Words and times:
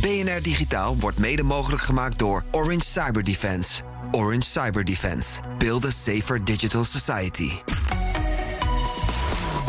BNR 0.00 0.42
Digitaal 0.42 0.96
wordt 0.96 1.18
mede 1.18 1.42
mogelijk 1.42 1.82
gemaakt 1.82 2.18
door 2.18 2.44
Orange 2.50 2.84
Cyber 2.86 3.24
Defense. 3.24 3.82
Orange 4.10 4.46
Cyber 4.46 4.84
Defense. 4.84 5.40
Build 5.58 5.84
a 5.84 5.90
safer 5.90 6.44
digital 6.44 6.84
society. 6.84 7.50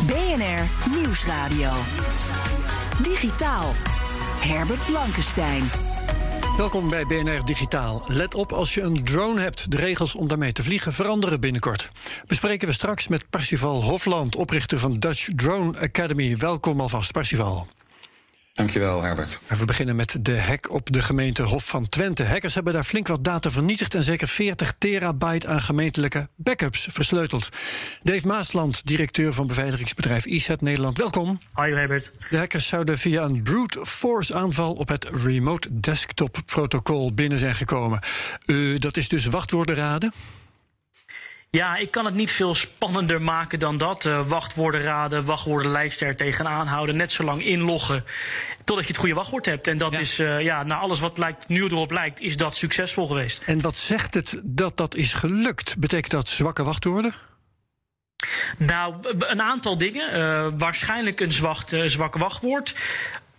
BNR 0.06 0.94
Nieuwsradio. 0.96 1.72
Digitaal. 3.02 3.74
Herbert 4.40 4.86
Blankenstein. 4.86 5.62
Welkom 6.56 6.90
bij 6.90 7.06
BNR 7.06 7.44
Digitaal. 7.44 8.02
Let 8.06 8.34
op 8.34 8.52
als 8.52 8.74
je 8.74 8.80
een 8.80 9.04
drone 9.04 9.40
hebt. 9.40 9.70
De 9.70 9.76
regels 9.76 10.14
om 10.14 10.28
daarmee 10.28 10.52
te 10.52 10.62
vliegen 10.62 10.92
veranderen 10.92 11.40
binnenkort. 11.40 11.90
Bespreken 12.26 12.68
we 12.68 12.74
straks 12.74 13.08
met 13.08 13.30
Parsifal 13.30 13.82
Hofland, 13.82 14.36
oprichter 14.36 14.78
van 14.78 14.98
Dutch 14.98 15.28
Drone 15.36 15.80
Academy. 15.80 16.36
Welkom 16.36 16.80
alvast, 16.80 17.12
Parsifal. 17.12 17.66
Dankjewel, 18.52 19.02
Herbert. 19.02 19.38
En 19.46 19.56
we 19.56 19.64
beginnen 19.64 19.96
met 19.96 20.16
de 20.20 20.40
hack 20.40 20.70
op 20.70 20.92
de 20.92 21.02
gemeente 21.02 21.42
Hof 21.42 21.64
van 21.64 21.88
Twente. 21.88 22.24
Hackers 22.24 22.54
hebben 22.54 22.72
daar 22.72 22.84
flink 22.84 23.08
wat 23.08 23.24
data 23.24 23.50
vernietigd 23.50 23.94
en 23.94 24.02
zeker 24.02 24.28
40 24.28 24.74
terabyte 24.78 25.46
aan 25.46 25.60
gemeentelijke 25.60 26.28
backups 26.36 26.88
versleuteld. 26.90 27.48
Dave 28.02 28.26
Maasland, 28.26 28.86
directeur 28.86 29.34
van 29.34 29.46
beveiligingsbedrijf 29.46 30.26
ISET 30.26 30.60
Nederland. 30.60 30.98
Welkom. 30.98 31.38
Hoi, 31.52 31.74
Herbert. 31.74 32.12
De 32.30 32.36
hackers 32.36 32.66
zouden 32.66 32.98
via 32.98 33.22
een 33.22 33.42
brute 33.42 33.86
force 33.86 34.34
aanval 34.34 34.72
op 34.72 34.88
het 34.88 35.04
remote 35.04 35.80
desktop 35.80 36.38
protocol 36.46 37.14
binnen 37.14 37.38
zijn 37.38 37.54
gekomen. 37.54 38.00
Uh, 38.46 38.78
dat 38.78 38.96
is 38.96 39.08
dus 39.08 39.26
wachtwoorden 39.26 39.74
raden. 39.74 40.12
Ja, 41.52 41.76
ik 41.76 41.90
kan 41.90 42.04
het 42.04 42.14
niet 42.14 42.30
veel 42.30 42.54
spannender 42.54 43.22
maken 43.22 43.58
dan 43.58 43.78
dat. 43.78 44.04
Uh, 44.04 44.28
wachtwoorden 44.28 44.82
raden, 44.82 45.24
wachtwoordenlijst 45.24 46.00
er 46.00 46.16
tegenaan 46.16 46.66
houden. 46.66 46.96
Net 46.96 47.12
zo 47.12 47.24
lang 47.24 47.44
inloggen 47.44 48.04
totdat 48.64 48.84
je 48.84 48.90
het 48.90 49.00
goede 49.00 49.14
wachtwoord 49.14 49.46
hebt. 49.46 49.66
En 49.66 49.78
dat 49.78 49.92
ja. 49.92 49.98
is, 49.98 50.20
uh, 50.20 50.40
ja, 50.40 50.62
na 50.62 50.76
alles 50.76 51.00
wat 51.00 51.18
lijkt, 51.18 51.48
nu 51.48 51.64
erop 51.64 51.90
lijkt, 51.90 52.20
is 52.20 52.36
dat 52.36 52.56
succesvol 52.56 53.06
geweest. 53.06 53.42
En 53.46 53.60
wat 53.60 53.76
zegt 53.76 54.14
het 54.14 54.40
dat 54.44 54.76
dat 54.76 54.94
is 54.94 55.12
gelukt? 55.12 55.78
Betekent 55.78 56.12
dat 56.12 56.28
zwakke 56.28 56.64
wachtwoorden? 56.64 57.14
Nou, 58.56 58.94
een 59.18 59.42
aantal 59.42 59.78
dingen. 59.78 60.16
Uh, 60.16 60.48
waarschijnlijk 60.58 61.20
een 61.20 61.32
zwak, 61.32 61.68
zwak 61.84 62.16
wachtwoord. 62.16 62.74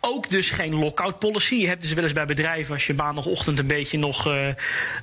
Ook 0.03 0.30
dus 0.30 0.49
geen 0.49 0.75
lockout 0.75 1.19
policy. 1.19 1.55
Je 1.55 1.67
hebt 1.67 1.81
dus 1.81 1.94
wel 1.94 2.03
eens 2.03 2.13
bij 2.13 2.25
bedrijven, 2.25 2.73
als 2.73 2.88
je 2.88 2.94
maandagochtend 2.94 3.59
een 3.59 3.67
beetje 3.67 3.97
nog 3.97 4.27
uh, 4.27 4.47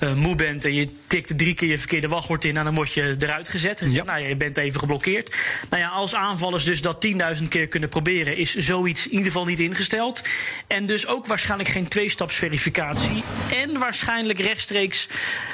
uh, 0.01 0.15
moe 0.15 0.35
bent 0.35 0.65
en 0.65 0.75
je 0.75 0.89
tikt 1.07 1.39
drie 1.39 1.55
keer 1.55 1.69
je 1.69 1.79
verkeerde 1.79 2.09
wachtwoord 2.09 2.45
in, 2.45 2.57
en 2.57 2.65
dan 2.65 2.75
word 2.75 2.93
je 2.93 3.17
eruit 3.19 3.49
gezet. 3.49 3.83
Ja. 3.91 4.05
nou, 4.05 4.23
je 4.23 4.37
bent 4.37 4.57
even 4.57 4.81
geblokkeerd. 4.81 5.37
Nou 5.71 5.83
ja, 5.83 5.89
als 5.89 6.15
aanvallers 6.15 6.65
dus 6.65 6.81
dat 6.83 7.07
10.000 7.41 7.49
keer 7.49 7.67
kunnen 7.67 7.89
proberen, 7.89 8.37
is 8.37 8.55
zoiets 8.55 9.05
in 9.05 9.11
ieder 9.11 9.27
geval 9.27 9.45
niet 9.45 9.61
ingesteld. 9.61 10.23
En 10.67 10.87
dus 10.87 11.07
ook 11.07 11.27
waarschijnlijk 11.27 11.71
geen 11.71 11.89
tweestapsverificatie. 11.89 13.23
En 13.55 13.79
waarschijnlijk 13.79 14.39
rechtstreeks 14.39 15.09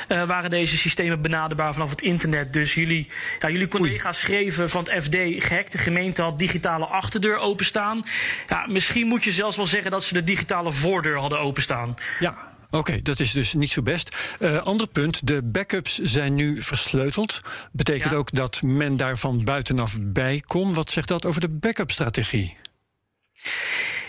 uh, 0.08 0.26
waren 0.26 0.50
deze 0.50 0.76
systemen 0.76 1.22
benaderbaar 1.22 1.72
vanaf 1.72 1.90
het 1.90 2.02
internet. 2.02 2.52
Dus 2.52 2.74
jullie, 2.74 3.06
ja, 3.38 3.48
jullie 3.48 3.68
collega's 3.68 4.20
schreven 4.20 4.70
van 4.70 4.88
het 4.88 5.04
FD, 5.04 5.16
gehackte 5.44 5.78
gemeente 5.78 6.22
had 6.22 6.38
digitale 6.38 6.84
achterdeur 6.84 7.36
openstaan. 7.36 8.04
Ja, 8.48 8.66
misschien 8.68 9.06
moet 9.06 9.24
je 9.24 9.32
zelfs 9.34 9.56
wel 9.56 9.66
zeggen 9.66 9.90
dat 9.90 10.04
ze 10.04 10.14
de 10.14 10.24
digitale 10.24 10.72
voordeur 10.72 11.18
hadden 11.18 11.38
openstaan. 11.38 11.94
Ja. 12.20 12.52
Oké, 12.66 12.76
okay, 12.76 13.02
dat 13.02 13.20
is 13.20 13.32
dus 13.32 13.52
niet 13.52 13.70
zo 13.70 13.82
best. 13.82 14.16
Uh, 14.38 14.56
ander 14.56 14.86
punt, 14.86 15.26
de 15.26 15.42
backups 15.42 15.98
zijn 15.98 16.34
nu 16.34 16.62
versleuteld. 16.62 17.40
Betekent 17.72 18.10
ja. 18.10 18.16
ook 18.16 18.32
dat 18.32 18.62
men 18.62 18.96
daar 18.96 19.16
van 19.18 19.44
buitenaf 19.44 19.96
bij 20.00 20.42
kon. 20.46 20.74
Wat 20.74 20.90
zegt 20.90 21.08
dat 21.08 21.26
over 21.26 21.40
de 21.40 21.48
backup-strategie? 21.48 22.56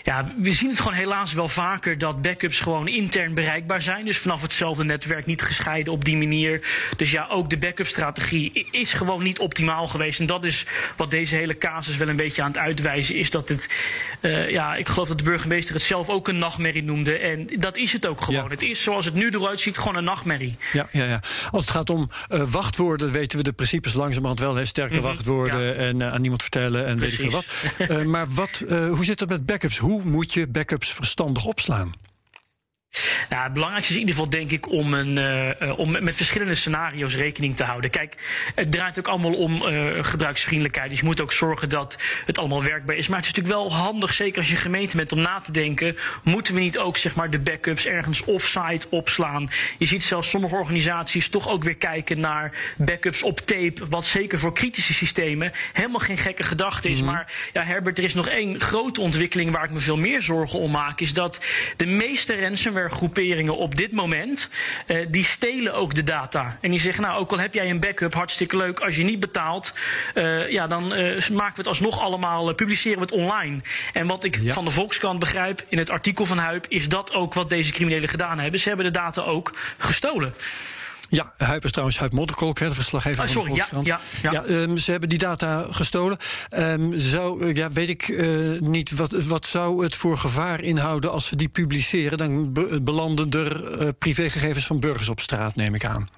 Ja, 0.06 0.26
we 0.36 0.52
zien 0.52 0.68
het 0.68 0.78
gewoon 0.78 0.94
helaas 0.94 1.32
wel 1.32 1.48
vaker 1.48 1.98
dat 1.98 2.22
backups 2.22 2.60
gewoon 2.60 2.88
intern 2.88 3.34
bereikbaar 3.34 3.82
zijn. 3.82 4.04
Dus 4.04 4.18
vanaf 4.18 4.42
hetzelfde 4.42 4.84
netwerk 4.84 5.26
niet 5.26 5.42
gescheiden 5.42 5.92
op 5.92 6.04
die 6.04 6.16
manier. 6.16 6.60
Dus 6.96 7.10
ja, 7.10 7.26
ook 7.30 7.50
de 7.50 7.58
backup-strategie 7.58 8.66
is 8.70 8.92
gewoon 8.92 9.22
niet 9.22 9.38
optimaal 9.38 9.86
geweest. 9.86 10.20
En 10.20 10.26
dat 10.26 10.44
is 10.44 10.66
wat 10.96 11.10
deze 11.10 11.36
hele 11.36 11.58
casus 11.58 11.96
wel 11.96 12.08
een 12.08 12.16
beetje 12.16 12.42
aan 12.42 12.48
het 12.48 12.58
uitwijzen 12.58 13.14
is. 13.14 13.30
Dat 13.30 13.48
het, 13.48 13.70
uh, 14.20 14.50
ja, 14.50 14.76
ik 14.76 14.88
geloof 14.88 15.08
dat 15.08 15.18
de 15.18 15.24
burgemeester 15.24 15.74
het 15.74 15.82
zelf 15.82 16.08
ook 16.08 16.28
een 16.28 16.38
nachtmerrie 16.38 16.82
noemde. 16.82 17.18
En 17.18 17.46
dat 17.58 17.76
is 17.76 17.92
het 17.92 18.06
ook 18.06 18.20
gewoon. 18.20 18.44
Ja. 18.44 18.48
Het 18.48 18.62
is 18.62 18.82
zoals 18.82 19.04
het 19.04 19.14
nu 19.14 19.30
eruit 19.30 19.60
ziet, 19.60 19.78
gewoon 19.78 19.96
een 19.96 20.04
nachtmerrie. 20.04 20.56
Ja, 20.72 20.88
ja, 20.90 21.04
ja. 21.04 21.20
Als 21.50 21.64
het 21.64 21.74
gaat 21.74 21.90
om 21.90 22.10
uh, 22.28 22.42
wachtwoorden, 22.42 23.12
weten 23.12 23.38
we 23.38 23.44
de 23.44 23.52
principes 23.52 23.94
langzamerhand 23.94 24.40
wel. 24.40 24.54
Hè? 24.54 24.64
Sterke 24.64 24.94
mm 24.94 25.00
-hmm, 25.00 25.08
wachtwoorden 25.08 25.60
ja. 25.60 25.72
en 25.72 26.00
uh, 26.00 26.08
aan 26.08 26.20
niemand 26.20 26.42
vertellen 26.42 26.86
en 26.86 26.96
Precies. 26.96 27.18
weet 27.18 27.32
ik 27.32 27.44
veel 27.76 27.96
wat. 27.96 28.04
maar 28.06 28.26
wat, 28.28 28.64
hoe 28.68 29.04
zit 29.04 29.20
het 29.20 29.28
met 29.28 29.46
backups? 29.46 29.78
Hoe 29.78 29.95
moet 30.04 30.32
je 30.32 30.46
backups 30.46 30.92
verstandig 30.92 31.44
opslaan? 31.44 31.92
Nou, 33.30 33.42
het 33.42 33.52
belangrijkste 33.52 33.92
is 33.92 34.00
in 34.00 34.06
ieder 34.06 34.22
geval 34.22 34.38
denk 34.38 34.50
ik 34.50 34.70
om, 34.70 34.94
een, 34.94 35.18
uh, 35.62 35.78
om 35.78 36.04
met 36.04 36.16
verschillende 36.16 36.54
scenario's 36.54 37.16
rekening 37.16 37.56
te 37.56 37.64
houden. 37.64 37.90
Kijk, 37.90 38.14
het 38.54 38.72
draait 38.72 38.98
ook 38.98 39.08
allemaal 39.08 39.34
om 39.34 39.62
uh, 39.62 40.04
gebruiksvriendelijkheid. 40.04 40.90
Dus 40.90 40.98
je 40.98 41.04
moet 41.04 41.20
ook 41.20 41.32
zorgen 41.32 41.68
dat 41.68 41.98
het 42.26 42.38
allemaal 42.38 42.62
werkbaar 42.62 42.96
is. 42.96 43.08
Maar 43.08 43.18
het 43.18 43.26
is 43.26 43.32
natuurlijk 43.32 43.60
wel 43.60 43.72
handig, 43.72 44.12
zeker 44.12 44.38
als 44.38 44.50
je 44.50 44.56
gemeente 44.56 44.96
bent, 44.96 45.12
om 45.12 45.20
na 45.20 45.40
te 45.40 45.52
denken... 45.52 45.96
moeten 46.22 46.54
we 46.54 46.60
niet 46.60 46.78
ook 46.78 46.96
zeg 46.96 47.14
maar, 47.14 47.30
de 47.30 47.38
backups 47.38 47.86
ergens 47.86 48.24
offsite 48.24 48.86
opslaan? 48.90 49.50
Je 49.78 49.86
ziet 49.86 50.04
zelfs 50.04 50.30
sommige 50.30 50.54
organisaties 50.54 51.28
toch 51.28 51.48
ook 51.48 51.64
weer 51.64 51.76
kijken 51.76 52.20
naar 52.20 52.74
backups 52.76 53.22
op 53.22 53.40
tape... 53.40 53.88
wat 53.88 54.04
zeker 54.04 54.38
voor 54.38 54.52
kritische 54.52 54.94
systemen 54.94 55.52
helemaal 55.72 56.00
geen 56.00 56.18
gekke 56.18 56.42
gedachte 56.42 56.88
is. 56.88 57.00
Mm 57.00 57.04
-hmm. 57.06 57.14
Maar 57.14 57.32
ja, 57.52 57.62
Herbert, 57.62 57.98
er 57.98 58.04
is 58.04 58.14
nog 58.14 58.28
één 58.28 58.60
grote 58.60 59.00
ontwikkeling 59.00 59.50
waar 59.50 59.64
ik 59.64 59.70
me 59.70 59.80
veel 59.80 59.96
meer 59.96 60.22
zorgen 60.22 60.58
om 60.58 60.70
maak... 60.70 61.00
is 61.00 61.12
dat 61.12 61.44
de 61.76 61.86
meeste 61.86 62.40
ransomware 62.40 62.90
groeperingen 63.16 63.56
op 63.56 63.74
dit 63.74 63.92
moment, 63.92 64.50
uh, 64.86 65.06
die 65.08 65.24
stelen 65.24 65.74
ook 65.74 65.94
de 65.94 66.04
data. 66.04 66.58
En 66.60 66.70
die 66.70 66.80
zeggen, 66.80 67.02
nou, 67.02 67.18
ook 67.18 67.32
al 67.32 67.38
heb 67.38 67.54
jij 67.54 67.70
een 67.70 67.80
backup, 67.80 68.14
hartstikke 68.14 68.56
leuk. 68.56 68.80
Als 68.80 68.96
je 68.96 69.02
niet 69.02 69.20
betaalt, 69.20 69.74
uh, 70.14 70.50
ja, 70.50 70.66
dan 70.66 70.82
uh, 70.82 71.28
maken 71.28 71.54
we 71.54 71.56
het 71.56 71.66
alsnog 71.66 72.00
allemaal, 72.00 72.54
publiceren 72.54 72.98
we 72.98 73.04
het 73.04 73.12
online. 73.12 73.60
En 73.92 74.06
wat 74.06 74.24
ik 74.24 74.38
ja. 74.40 74.52
van 74.52 74.64
de 74.64 74.70
Volkskrant 74.70 75.18
begrijp, 75.18 75.64
in 75.68 75.78
het 75.78 75.90
artikel 75.90 76.26
van 76.26 76.38
Huip, 76.38 76.66
is 76.68 76.88
dat 76.88 77.14
ook 77.14 77.34
wat 77.34 77.48
deze 77.48 77.72
criminelen 77.72 78.08
gedaan 78.08 78.38
hebben. 78.38 78.60
Ze 78.60 78.68
hebben 78.68 78.86
de 78.86 78.92
data 78.92 79.22
ook 79.22 79.56
gestolen. 79.78 80.34
Ja, 81.08 81.32
Huip 81.36 81.64
is 81.64 81.70
trouwens 81.70 81.98
Huip 81.98 82.12
Modderkolk, 82.12 82.58
de 82.58 82.74
verslaggever 82.74 83.24
oh, 83.24 83.30
sorry, 83.30 83.62
van 83.62 83.84
de. 83.84 83.88
Ja, 83.88 84.00
ja, 84.22 84.30
ja. 84.30 84.44
ja 84.48 84.62
um, 84.62 84.78
ze 84.78 84.90
hebben 84.90 85.08
die 85.08 85.18
data 85.18 85.66
gestolen. 85.70 86.18
Um, 86.50 86.92
zou, 86.94 87.54
ja, 87.54 87.70
weet 87.70 87.88
ik 87.88 88.08
uh, 88.08 88.60
niet, 88.60 88.90
wat, 88.90 89.24
wat 89.24 89.46
zou 89.46 89.84
het 89.84 89.96
voor 89.96 90.18
gevaar 90.18 90.62
inhouden 90.62 91.10
als 91.12 91.30
we 91.30 91.36
die 91.36 91.48
publiceren? 91.48 92.18
Dan 92.18 92.52
be 92.52 92.80
belanden 92.82 93.30
er 93.30 93.80
uh, 93.82 93.88
privégegevens 93.98 94.66
van 94.66 94.80
burgers 94.80 95.08
op 95.08 95.20
straat, 95.20 95.54
neem 95.54 95.74
ik 95.74 95.84
aan. 95.84 96.08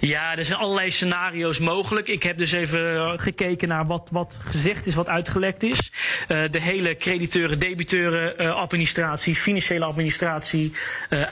Ja, 0.00 0.36
er 0.36 0.44
zijn 0.44 0.58
allerlei 0.58 0.90
scenario's 0.90 1.58
mogelijk. 1.58 2.08
Ik 2.08 2.22
heb 2.22 2.38
dus 2.38 2.52
even 2.52 3.20
gekeken 3.20 3.68
naar 3.68 3.86
wat, 3.86 4.08
wat 4.12 4.38
gezegd 4.44 4.86
is, 4.86 4.94
wat 4.94 5.08
uitgelekt 5.08 5.62
is. 5.62 5.92
Uh, 6.28 6.42
de 6.50 6.60
hele 6.60 6.96
crediteuren, 6.96 7.58
debiteuren 7.58 8.42
uh, 8.42 8.54
administratie, 8.54 9.34
financiële 9.34 9.84
administratie, 9.84 10.72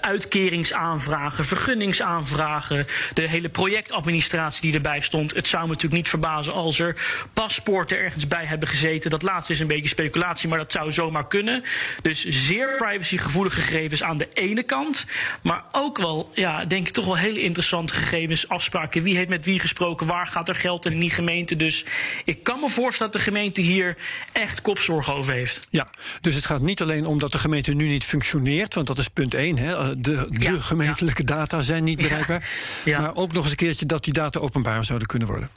uitkeringsaanvragen, 0.01 1.45
vergunningsaanvragen, 1.45 2.87
de 3.15 3.29
hele 3.29 3.49
projectadministratie 3.49 4.63
die 4.63 4.75
erbij 4.75 5.01
stond. 5.01 5.35
Het 5.35 5.47
zou 5.47 5.63
me 5.63 5.69
natuurlijk 5.69 5.95
niet 5.95 6.09
verbazen 6.09 6.53
als 6.53 6.79
er 6.79 6.97
paspoorten 7.33 7.99
ergens 7.99 8.27
bij 8.27 8.45
hebben 8.45 8.69
gezeten. 8.69 9.11
Dat 9.11 9.23
laatste 9.23 9.53
is 9.53 9.61
een 9.61 9.67
beetje 9.67 9.89
speculatie, 9.89 10.49
maar 10.49 10.59
dat 10.59 10.73
zou 10.73 10.93
zomaar 10.93 11.27
kunnen. 11.27 11.63
Dus 12.03 12.25
zeer 12.29 12.77
privacygevoelige 12.77 13.61
gegevens 13.61 14.03
aan 14.03 14.17
de 14.17 14.29
ene 14.33 14.63
kant, 14.63 15.07
maar 15.43 15.65
ook 15.73 15.99
wel, 15.99 16.31
ja, 16.35 16.65
denk 16.65 16.87
ik 16.87 16.93
toch 16.93 17.05
wel 17.05 17.17
hele 17.17 17.41
interessante 17.41 17.93
gegevens 17.93 18.26
afspraken. 18.49 19.03
Wie 19.03 19.17
heeft 19.17 19.29
met 19.29 19.45
wie 19.45 19.61
gesproken? 19.61 20.07
Waar 20.07 20.27
gaat 20.27 20.49
er 20.49 20.55
geld 20.55 20.87
in 20.87 21.01
die 21.01 21.11
gemeente? 21.11 21.57
Dus 21.57 21.85
ik 22.25 22.43
kan 22.43 22.61
me 22.61 22.71
voorstellen 22.71 23.13
dat 23.13 23.23
de 23.23 23.29
gemeente 23.29 23.61
hier 23.61 23.97
echt 24.33 24.63
kopzorg 24.63 25.13
over 25.13 25.33
heeft. 25.33 25.69
Ja, 25.71 25.89
dus 26.21 26.35
het 26.35 26.47
gaat 26.47 26.61
niet 26.61 26.83
alleen 26.83 27.07
om 27.07 27.19
dat 27.19 27.33
de 27.33 27.39
gemeente 27.39 27.75
nu 27.75 27.89
niet 27.89 28.05
functioneert, 28.05 28.75
want 28.75 28.87
dat 28.87 28.99
is 28.99 29.09
punt 29.09 29.35
1. 29.35 29.59
Hè. 29.59 30.01
De, 30.01 30.27
de 30.31 30.45
ja, 30.45 30.61
gemeentelijke 30.61 31.23
ja. 31.27 31.35
data 31.35 31.61
zijn 31.61 31.85
niet 31.85 31.97
bereikbaar. 31.97 32.49
Ja, 32.85 33.01
maar 33.01 33.15
ook 33.15 33.33
nog 33.33 33.43
eens 33.43 33.51
een 33.51 33.57
keertje 33.57 33.87
dat 33.87 34.05
die 34.05 34.13
data 34.13 34.41
openbaar 34.41 34.85
zouden 34.85 35.09
kunnen 35.09 35.29
worden. 35.29 35.49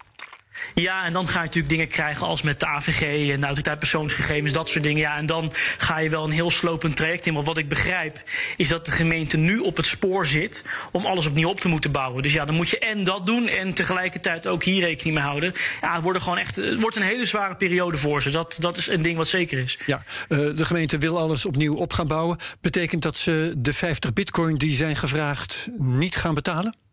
Ja, 0.74 1.06
en 1.06 1.14
dan 1.14 1.28
ga 1.28 1.40
je 1.40 1.46
natuurlijk 1.46 1.70
dingen 1.70 1.88
krijgen 1.88 2.28
als 2.28 2.42
met 2.42 2.60
de 2.60 2.66
AVG 2.66 3.02
en 3.32 3.40
de 3.40 3.46
autoriteit 3.46 3.80
persoonsgegevens, 3.80 4.52
dat 4.52 4.70
soort 4.70 4.84
dingen. 4.84 5.00
Ja, 5.00 5.18
en 5.18 5.26
dan 5.26 5.54
ga 5.78 6.00
je 6.00 6.10
wel 6.10 6.24
een 6.24 6.32
heel 6.32 6.52
slopend 6.52 6.96
traject 6.96 7.26
in. 7.26 7.34
Maar 7.34 7.44
wat 7.44 7.58
ik 7.58 7.70
begrijp, 7.70 8.22
is 8.58 8.68
dat 8.68 8.86
de 8.86 8.92
gemeente 8.92 9.38
nu 9.38 9.60
op 9.60 9.78
het 9.78 9.86
spoor 9.86 10.26
zit 10.26 10.64
om 10.92 11.06
alles 11.06 11.26
opnieuw 11.26 11.50
op 11.50 11.60
te 11.60 11.68
moeten 11.68 11.92
bouwen. 11.92 12.24
Dus 12.24 12.34
ja, 12.34 12.46
dan 12.46 12.56
moet 12.56 12.70
je 12.70 12.80
en 12.80 13.04
dat 13.04 13.26
doen 13.26 13.48
en 13.48 13.74
tegelijkertijd 13.74 14.48
ook 14.48 14.64
hier 14.64 14.82
rekening 14.82 15.16
mee 15.16 15.26
houden. 15.26 15.54
Ja, 15.82 15.94
het 15.94 16.04
wordt, 16.04 16.22
gewoon 16.22 16.38
echt, 16.38 16.56
het 16.56 16.82
wordt 16.82 16.96
een 16.96 17.02
hele 17.02 17.26
zware 17.26 17.56
periode 17.56 17.98
voor 17.98 18.22
ze. 18.22 18.30
Dat, 18.30 18.58
dat 18.60 18.78
is 18.78 18.88
een 18.88 19.02
ding 19.02 19.18
wat 19.18 19.28
zeker 19.28 19.60
is. 19.60 19.80
Ja, 19.86 20.04
uh, 20.28 20.38
de 20.56 20.66
gemeente 20.66 20.98
wil 20.98 21.18
alles 21.18 21.46
opnieuw 21.46 21.76
op 21.76 21.94
gaan 21.94 22.08
bouwen. 22.08 22.38
Betekent 22.62 23.02
dat 23.02 23.18
ze 23.18 23.54
de 23.58 23.74
50 23.74 24.14
bitcoin 24.14 24.58
die 24.58 24.76
zijn 24.76 24.96
gevraagd 24.96 25.70
niet 25.78 26.16
gaan 26.16 26.34
betalen? 26.34 26.89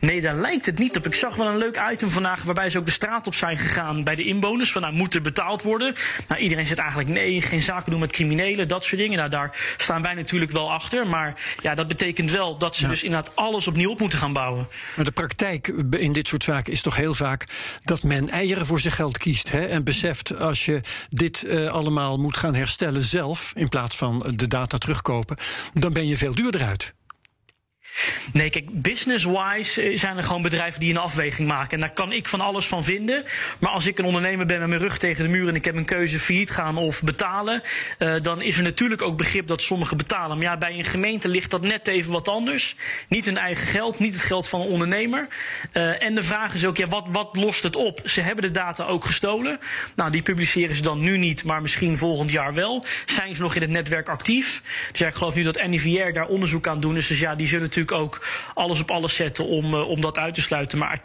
Nee, 0.00 0.20
daar 0.20 0.34
lijkt 0.34 0.66
het 0.66 0.78
niet 0.78 0.96
op. 0.96 1.06
Ik 1.06 1.14
zag 1.14 1.36
wel 1.36 1.46
een 1.46 1.56
leuk 1.56 1.82
item 1.92 2.10
vandaag 2.10 2.42
waarbij 2.42 2.70
ze 2.70 2.78
ook 2.78 2.84
de 2.84 2.90
straat 2.90 3.26
op 3.26 3.34
zijn 3.34 3.58
gegaan 3.58 4.04
bij 4.04 4.14
de 4.14 4.24
inwoners. 4.24 4.72
Van 4.72 4.82
nou, 4.82 4.94
moet 4.94 5.14
er 5.14 5.22
betaald 5.22 5.62
worden? 5.62 5.94
Nou, 6.28 6.40
iedereen 6.40 6.66
zegt 6.66 6.78
eigenlijk 6.78 7.08
nee, 7.08 7.42
geen 7.42 7.62
zaken 7.62 7.90
doen 7.90 8.00
met 8.00 8.12
criminelen, 8.12 8.68
dat 8.68 8.84
soort 8.84 9.00
dingen. 9.00 9.18
Nou, 9.18 9.30
daar 9.30 9.74
staan 9.76 10.02
wij 10.02 10.14
natuurlijk 10.14 10.50
wel 10.50 10.72
achter. 10.72 11.06
Maar 11.06 11.40
ja, 11.62 11.74
dat 11.74 11.88
betekent 11.88 12.30
wel 12.30 12.58
dat 12.58 12.76
ze 12.76 12.86
dus 12.86 13.02
inderdaad 13.02 13.36
alles 13.36 13.66
opnieuw 13.66 13.90
op 13.90 14.00
moeten 14.00 14.18
gaan 14.18 14.32
bouwen. 14.32 14.68
Maar 14.96 15.04
de 15.04 15.10
praktijk 15.10 15.68
in 15.90 16.12
dit 16.12 16.28
soort 16.28 16.44
zaken 16.44 16.72
is 16.72 16.82
toch 16.82 16.96
heel 16.96 17.14
vaak 17.14 17.44
dat 17.84 18.02
men 18.02 18.28
eieren 18.28 18.66
voor 18.66 18.80
zijn 18.80 18.94
geld 18.94 19.18
kiest. 19.18 19.50
Hè? 19.50 19.66
En 19.66 19.84
beseft 19.84 20.38
als 20.38 20.64
je 20.64 20.80
dit 21.10 21.44
uh, 21.46 21.66
allemaal 21.66 22.16
moet 22.16 22.36
gaan 22.36 22.54
herstellen 22.54 23.02
zelf, 23.02 23.52
in 23.54 23.68
plaats 23.68 23.96
van 23.96 24.32
de 24.34 24.46
data 24.46 24.78
terugkopen, 24.78 25.36
dan 25.72 25.92
ben 25.92 26.08
je 26.08 26.16
veel 26.16 26.34
duurder 26.34 26.62
uit. 26.62 26.94
Nee, 28.32 28.50
kijk, 28.50 28.82
business-wise 28.82 29.82
eh, 29.82 29.98
zijn 29.98 30.16
er 30.16 30.24
gewoon 30.24 30.42
bedrijven 30.42 30.80
die 30.80 30.90
een 30.90 30.98
afweging 30.98 31.48
maken. 31.48 31.70
En 31.70 31.80
daar 31.80 31.92
kan 31.92 32.12
ik 32.12 32.28
van 32.28 32.40
alles 32.40 32.66
van 32.66 32.84
vinden. 32.84 33.24
Maar 33.58 33.70
als 33.70 33.86
ik 33.86 33.98
een 33.98 34.04
ondernemer 34.04 34.46
ben 34.46 34.58
met 34.58 34.68
mijn 34.68 34.80
rug 34.80 34.98
tegen 34.98 35.24
de 35.24 35.30
muur 35.30 35.48
en 35.48 35.54
ik 35.54 35.64
heb 35.64 35.74
een 35.74 35.84
keuze 35.84 36.18
failliet 36.18 36.50
gaan 36.50 36.76
of 36.76 37.02
betalen, 37.02 37.62
uh, 37.98 38.14
dan 38.22 38.42
is 38.42 38.56
er 38.56 38.62
natuurlijk 38.62 39.02
ook 39.02 39.16
begrip 39.16 39.46
dat 39.46 39.62
sommigen 39.62 39.96
betalen. 39.96 40.36
Maar 40.36 40.46
ja, 40.46 40.56
bij 40.56 40.74
een 40.74 40.84
gemeente 40.84 41.28
ligt 41.28 41.50
dat 41.50 41.62
net 41.62 41.86
even 41.86 42.12
wat 42.12 42.28
anders. 42.28 42.76
Niet 43.08 43.24
hun 43.24 43.36
eigen 43.36 43.66
geld, 43.66 43.98
niet 43.98 44.12
het 44.12 44.22
geld 44.22 44.48
van 44.48 44.60
een 44.60 44.66
ondernemer. 44.66 45.28
Uh, 45.72 46.02
en 46.02 46.14
de 46.14 46.22
vraag 46.22 46.54
is 46.54 46.66
ook, 46.66 46.76
ja, 46.76 46.86
wat, 46.86 47.06
wat 47.10 47.36
lost 47.36 47.62
het 47.62 47.76
op? 47.76 48.00
Ze 48.04 48.20
hebben 48.20 48.44
de 48.44 48.50
data 48.50 48.84
ook 48.84 49.04
gestolen. 49.04 49.58
Nou, 49.96 50.10
die 50.10 50.22
publiceren 50.22 50.76
ze 50.76 50.82
dan 50.82 51.00
nu 51.00 51.18
niet, 51.18 51.44
maar 51.44 51.62
misschien 51.62 51.98
volgend 51.98 52.30
jaar 52.30 52.54
wel. 52.54 52.84
Zijn 53.06 53.34
ze 53.34 53.42
nog 53.42 53.54
in 53.54 53.60
het 53.60 53.70
netwerk 53.70 54.08
actief? 54.08 54.62
Dus 54.90 55.00
ja, 55.00 55.06
ik 55.06 55.14
geloof 55.14 55.34
nu 55.34 55.42
dat 55.42 55.66
NIVR 55.66 56.12
daar 56.12 56.26
onderzoek 56.26 56.66
aan 56.66 56.80
doen 56.80 56.96
is. 56.96 57.06
Dus 57.06 57.20
ja, 57.20 57.34
die 57.34 57.46
zullen 57.46 57.62
natuurlijk 57.62 57.83
ook 57.92 58.26
alles 58.54 58.80
op 58.80 58.90
alles 58.90 59.14
zetten 59.14 59.46
om, 59.46 59.74
uh, 59.74 59.88
om 59.88 60.00
dat 60.00 60.18
uit 60.18 60.34
te 60.34 60.40
sluiten. 60.40 60.78
Maar 60.78 61.00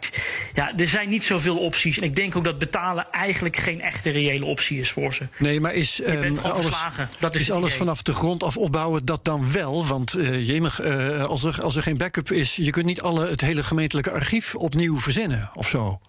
ja, 0.54 0.76
er 0.76 0.86
zijn 0.86 1.08
niet 1.08 1.24
zoveel 1.24 1.56
opties. 1.58 1.98
En 1.98 2.02
ik 2.02 2.16
denk 2.16 2.36
ook 2.36 2.44
dat 2.44 2.58
betalen 2.58 3.06
eigenlijk 3.10 3.56
geen 3.56 3.80
echte 3.80 4.10
reële 4.10 4.44
optie 4.44 4.80
is 4.80 4.90
voor 4.90 5.14
ze. 5.14 5.26
Nee, 5.38 5.60
maar 5.60 5.74
is, 5.74 6.00
um, 6.06 6.38
alles, 6.38 6.84
dat 7.18 7.34
is, 7.34 7.40
is 7.40 7.50
alles 7.50 7.74
vanaf 7.74 8.02
de 8.02 8.12
grond 8.12 8.42
af 8.42 8.56
opbouwen 8.56 9.04
dat 9.04 9.24
dan 9.24 9.52
wel? 9.52 9.86
Want 9.86 10.16
uh, 10.16 10.48
jemig, 10.48 10.82
uh, 10.82 11.24
als, 11.24 11.44
er, 11.44 11.62
als 11.62 11.76
er 11.76 11.82
geen 11.82 11.96
backup 11.96 12.30
is, 12.30 12.56
je 12.56 12.70
kunt 12.70 12.86
niet 12.86 13.00
alle, 13.00 13.28
het 13.28 13.40
hele 13.40 13.62
gemeentelijke 13.62 14.10
archief 14.10 14.54
opnieuw 14.54 14.98
verzinnen 14.98 15.50
of 15.54 15.68
zo. 15.68 16.00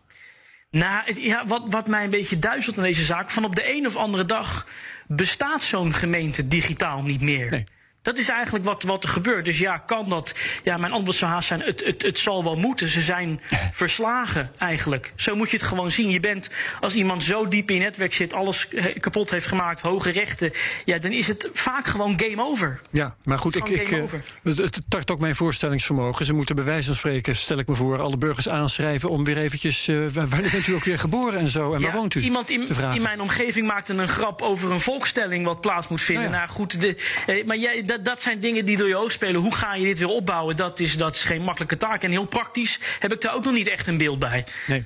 Nou, 0.72 1.02
het, 1.06 1.22
ja, 1.22 1.48
wat, 1.48 1.64
wat 1.70 1.88
mij 1.88 2.04
een 2.04 2.10
beetje 2.10 2.40
duizelt 2.40 2.78
aan 2.78 2.84
deze 2.84 3.04
zaak, 3.04 3.30
van 3.30 3.46
op 3.46 3.56
de 3.56 3.76
een 3.76 3.88
of 3.88 3.96
andere 3.96 4.26
dag 4.26 4.68
bestaat 5.08 5.64
zo'n 5.64 5.94
gemeente 5.94 6.48
digitaal 6.48 7.02
niet 7.02 7.22
meer. 7.22 7.50
Nee. 7.50 7.64
Dat 8.02 8.18
is 8.18 8.30
eigenlijk 8.30 8.66
wat, 8.66 8.84
wat 8.84 9.04
er 9.04 9.10
gebeurt. 9.10 9.46
Dus 9.46 9.60
ja, 9.60 9.78
kan 9.78 10.10
dat? 10.10 10.36
Ja, 10.64 10.78
mijn 10.78 10.92
antwoord 10.92 11.18
zou 11.18 11.32
haast 11.32 11.48
zijn: 11.48 11.62
het, 11.62 11.84
het, 11.84 12.02
het 12.02 12.20
zal 12.20 12.44
wel 12.44 12.56
moeten. 12.56 12.90
Ze 12.90 13.02
zijn 13.02 13.42
verslagen 13.72 14.52
eigenlijk. 14.58 15.14
Zo 15.16 15.36
moet 15.36 15.50
je 15.50 15.58
het 15.58 15.66
gewoon 15.66 15.92
zien. 15.92 16.10
Je 16.10 16.20
bent, 16.20 16.50
als 16.80 16.96
iemand 16.96 17.24
zo 17.24 17.48
diep 17.48 17.70
in 17.70 17.76
je 17.76 17.82
netwerk 17.82 18.14
zit, 18.14 18.34
alles 18.34 18.68
kapot 19.00 19.30
heeft 19.30 19.46
gemaakt, 19.46 19.82
hoge 19.82 20.12
rechten, 20.12 20.52
ja, 20.86 20.98
dan 20.98 21.12
is 21.12 21.28
het 21.28 21.50
vaak 21.54 21.88
gewoon 21.88 22.20
game 22.20 22.44
over. 22.44 22.82
Ja, 22.92 23.16
maar 23.24 23.38
goed, 23.38 23.56
ik, 23.56 23.70
ik, 23.70 23.92
uh, 23.92 24.04
het 24.44 24.82
tart 24.90 25.12
ook 25.12 25.20
mijn 25.20 25.36
voorstellingsvermogen. 25.36 26.26
Ze 26.26 26.34
moeten 26.34 26.56
bij 26.56 26.64
wijze 26.64 26.86
van 26.86 26.96
spreken, 26.96 27.36
stel 27.36 27.58
ik 27.58 27.68
me 27.68 27.76
voor, 27.76 28.02
alle 28.02 28.18
burgers 28.18 28.50
aanschrijven 28.50 29.10
om 29.10 29.24
weer 29.24 29.38
eventjes. 29.38 29.88
Uh, 29.88 30.10
waar 30.10 30.28
bent 30.28 30.68
u 30.68 30.74
ook 30.74 30.84
weer 30.84 31.00
geboren 31.00 31.40
en 31.40 31.50
zo? 31.50 31.74
En 31.74 31.80
ja, 31.80 31.86
waar 31.86 31.96
woont 31.96 32.16
u? 32.16 32.22
Iemand 32.22 32.50
in, 32.50 32.68
in, 32.94 33.02
mijn 33.02 33.22
omgeving 33.22 33.68
maakte 33.68 33.94
een 33.94 34.08
grap 34.08 34.42
over 34.42 34.72
een 34.72 34.80
volkstelling 34.80 35.46
wat 35.46 35.62
plaats 35.62 35.88
moet 35.88 36.02
vinden. 36.02 36.24
Nou, 36.24 36.36
ja. 36.36 36.46
nou 36.46 36.52
goed, 36.52 36.82
de, 36.82 36.98
uh, 37.28 37.46
maar 37.46 37.58
jij 37.58 37.84
dat, 37.92 38.06
dat 38.06 38.22
zijn 38.22 38.40
dingen 38.40 38.66
die 38.66 38.78
door 38.78 38.88
je 38.88 38.96
hoofd 38.96 39.14
spelen. 39.14 39.42
Hoe 39.42 39.56
ga 39.56 39.76
je 39.76 39.86
dit 39.86 39.98
weer 39.98 40.08
opbouwen? 40.08 40.56
Dat 40.56 40.80
is, 40.80 40.98
dat 40.98 41.16
is 41.16 41.24
geen 41.24 41.42
makkelijke 41.42 41.78
taak. 41.78 42.04
En 42.04 42.12
heel 42.12 42.26
praktisch 42.26 42.80
heb 43.00 43.14
ik 43.14 43.22
daar 43.22 43.34
ook 43.34 43.44
nog 43.44 43.54
niet 43.54 43.68
echt 43.68 43.88
een 43.88 43.98
beeld 43.98 44.20
bij. 44.20 44.46
Nee. 44.68 44.86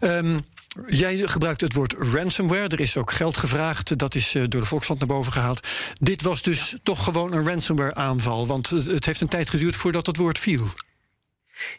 Um, 0.00 0.44
Jij 0.86 1.16
gebruikt 1.16 1.60
het 1.60 1.72
woord 1.72 1.94
ransomware. 1.98 2.68
Er 2.68 2.80
is 2.80 2.96
ook 2.96 3.12
geld 3.12 3.36
gevraagd. 3.36 3.98
Dat 3.98 4.14
is 4.14 4.32
door 4.32 4.48
de 4.48 4.64
Volkskrant 4.64 5.00
naar 5.00 5.08
boven 5.08 5.32
gehaald. 5.32 5.68
Dit 6.00 6.22
was 6.22 6.42
dus 6.42 6.70
ja. 6.70 6.76
toch 6.82 7.04
gewoon 7.04 7.32
een 7.32 7.46
ransomware 7.46 7.94
aanval. 7.94 8.46
Want 8.46 8.68
het 8.68 9.06
heeft 9.06 9.20
een 9.20 9.28
tijd 9.28 9.50
geduurd 9.50 9.76
voordat 9.76 10.06
het 10.06 10.16
woord 10.16 10.38
viel. 10.38 10.68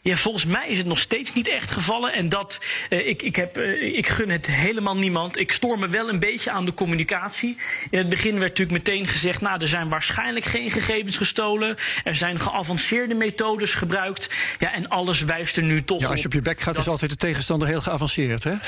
Ja, 0.02 0.16
volgens 0.16 0.44
mij 0.44 0.68
is 0.68 0.78
het 0.78 0.86
nog 0.86 0.98
steeds 0.98 1.34
niet 1.34 1.48
echt 1.48 1.70
gevallen. 1.70 2.12
En 2.12 2.28
dat, 2.28 2.60
uh, 2.90 3.06
ik, 3.06 3.22
ik, 3.22 3.36
heb, 3.36 3.58
uh, 3.58 3.96
ik 3.96 4.06
gun 4.06 4.30
het 4.30 4.46
helemaal 4.46 4.96
niemand. 4.96 5.38
Ik 5.38 5.52
stoor 5.52 5.78
me 5.78 5.88
wel 5.88 6.08
een 6.08 6.18
beetje 6.18 6.50
aan 6.50 6.64
de 6.64 6.74
communicatie. 6.74 7.56
In 7.90 7.98
het 7.98 8.08
begin 8.08 8.38
werd 8.38 8.58
natuurlijk 8.58 8.86
meteen 8.86 9.06
gezegd, 9.06 9.40
nou, 9.40 9.60
er 9.60 9.68
zijn 9.68 9.88
waarschijnlijk 9.88 10.44
geen 10.44 10.70
gegevens 10.70 11.16
gestolen. 11.16 11.76
Er 12.04 12.14
zijn 12.14 12.40
geavanceerde 12.40 13.14
methodes 13.14 13.74
gebruikt. 13.74 14.30
Ja, 14.58 14.72
en 14.72 14.88
alles 14.88 15.20
wijst 15.20 15.56
er 15.56 15.62
nu 15.62 15.84
toch 15.84 16.00
Ja, 16.00 16.08
als 16.08 16.20
je 16.20 16.26
op 16.26 16.32
je 16.32 16.42
bek 16.42 16.60
gaat, 16.60 16.74
dat... 16.74 16.82
is 16.82 16.90
altijd 16.90 17.10
de 17.10 17.16
tegenstander 17.16 17.68
heel 17.68 17.80
geavanceerd, 17.80 18.44
hè? 18.44 18.54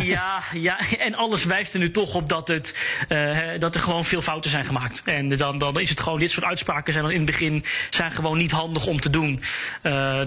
Ja, 0.00 0.42
ja, 0.52 0.80
en 0.98 1.14
alles 1.14 1.44
wijst 1.44 1.72
er 1.72 1.78
nu 1.78 1.90
toch 1.90 2.14
op 2.14 2.28
dat, 2.28 2.48
het, 2.48 2.76
uh, 3.08 3.38
dat 3.58 3.74
er 3.74 3.80
gewoon 3.80 4.04
veel 4.04 4.22
fouten 4.22 4.50
zijn 4.50 4.64
gemaakt. 4.64 5.02
En 5.04 5.28
dan, 5.28 5.58
dan 5.58 5.80
is 5.80 5.90
het 5.90 6.00
gewoon, 6.00 6.18
dit 6.18 6.30
soort 6.30 6.46
uitspraken 6.46 6.92
zijn 6.92 7.04
dan 7.04 7.12
in 7.12 7.20
het 7.20 7.30
begin 7.30 7.64
zijn 7.90 8.12
gewoon 8.12 8.38
niet 8.38 8.50
handig 8.50 8.86
om 8.86 9.00
te 9.00 9.10
doen. 9.10 9.42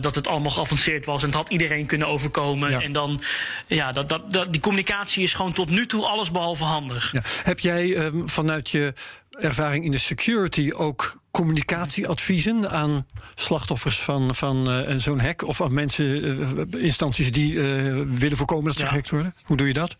dat 0.01 0.15
het 0.15 0.22
allemaal 0.27 0.51
geavanceerd 0.51 1.05
was 1.05 1.21
en 1.21 1.27
het 1.27 1.37
had 1.37 1.49
iedereen 1.49 1.85
kunnen 1.85 2.07
overkomen. 2.07 2.69
Ja. 2.69 2.81
En 2.81 2.91
dan, 2.91 3.21
ja, 3.67 3.91
dat, 3.91 4.09
dat, 4.09 4.31
dat, 4.31 4.51
die 4.51 4.61
communicatie 4.61 5.23
is 5.23 5.33
gewoon 5.33 5.53
tot 5.53 5.69
nu 5.69 5.85
toe 5.85 6.05
alles 6.05 6.31
behalve 6.31 6.63
handig. 6.63 7.11
Ja. 7.11 7.21
Heb 7.43 7.59
jij 7.59 7.97
um, 7.97 8.29
vanuit 8.29 8.69
je 8.69 8.93
ervaring 9.29 9.85
in 9.85 9.91
de 9.91 9.97
security 9.97 10.71
ook 10.75 11.21
communicatieadviezen 11.31 12.69
aan 12.69 13.05
slachtoffers 13.35 13.99
van, 13.99 14.35
van 14.35 14.87
uh, 14.89 14.97
zo'n 14.97 15.19
hack 15.19 15.47
of 15.47 15.61
aan 15.61 15.73
mensen, 15.73 16.05
uh, 16.25 16.83
instanties 16.83 17.31
die 17.31 17.53
uh, 17.53 17.63
willen 18.07 18.37
voorkomen 18.37 18.65
dat 18.65 18.75
ze 18.75 18.81
ja. 18.81 18.87
gehackt 18.87 19.09
worden? 19.09 19.35
Hoe 19.43 19.57
doe 19.57 19.67
je 19.67 19.73
dat? 19.73 19.97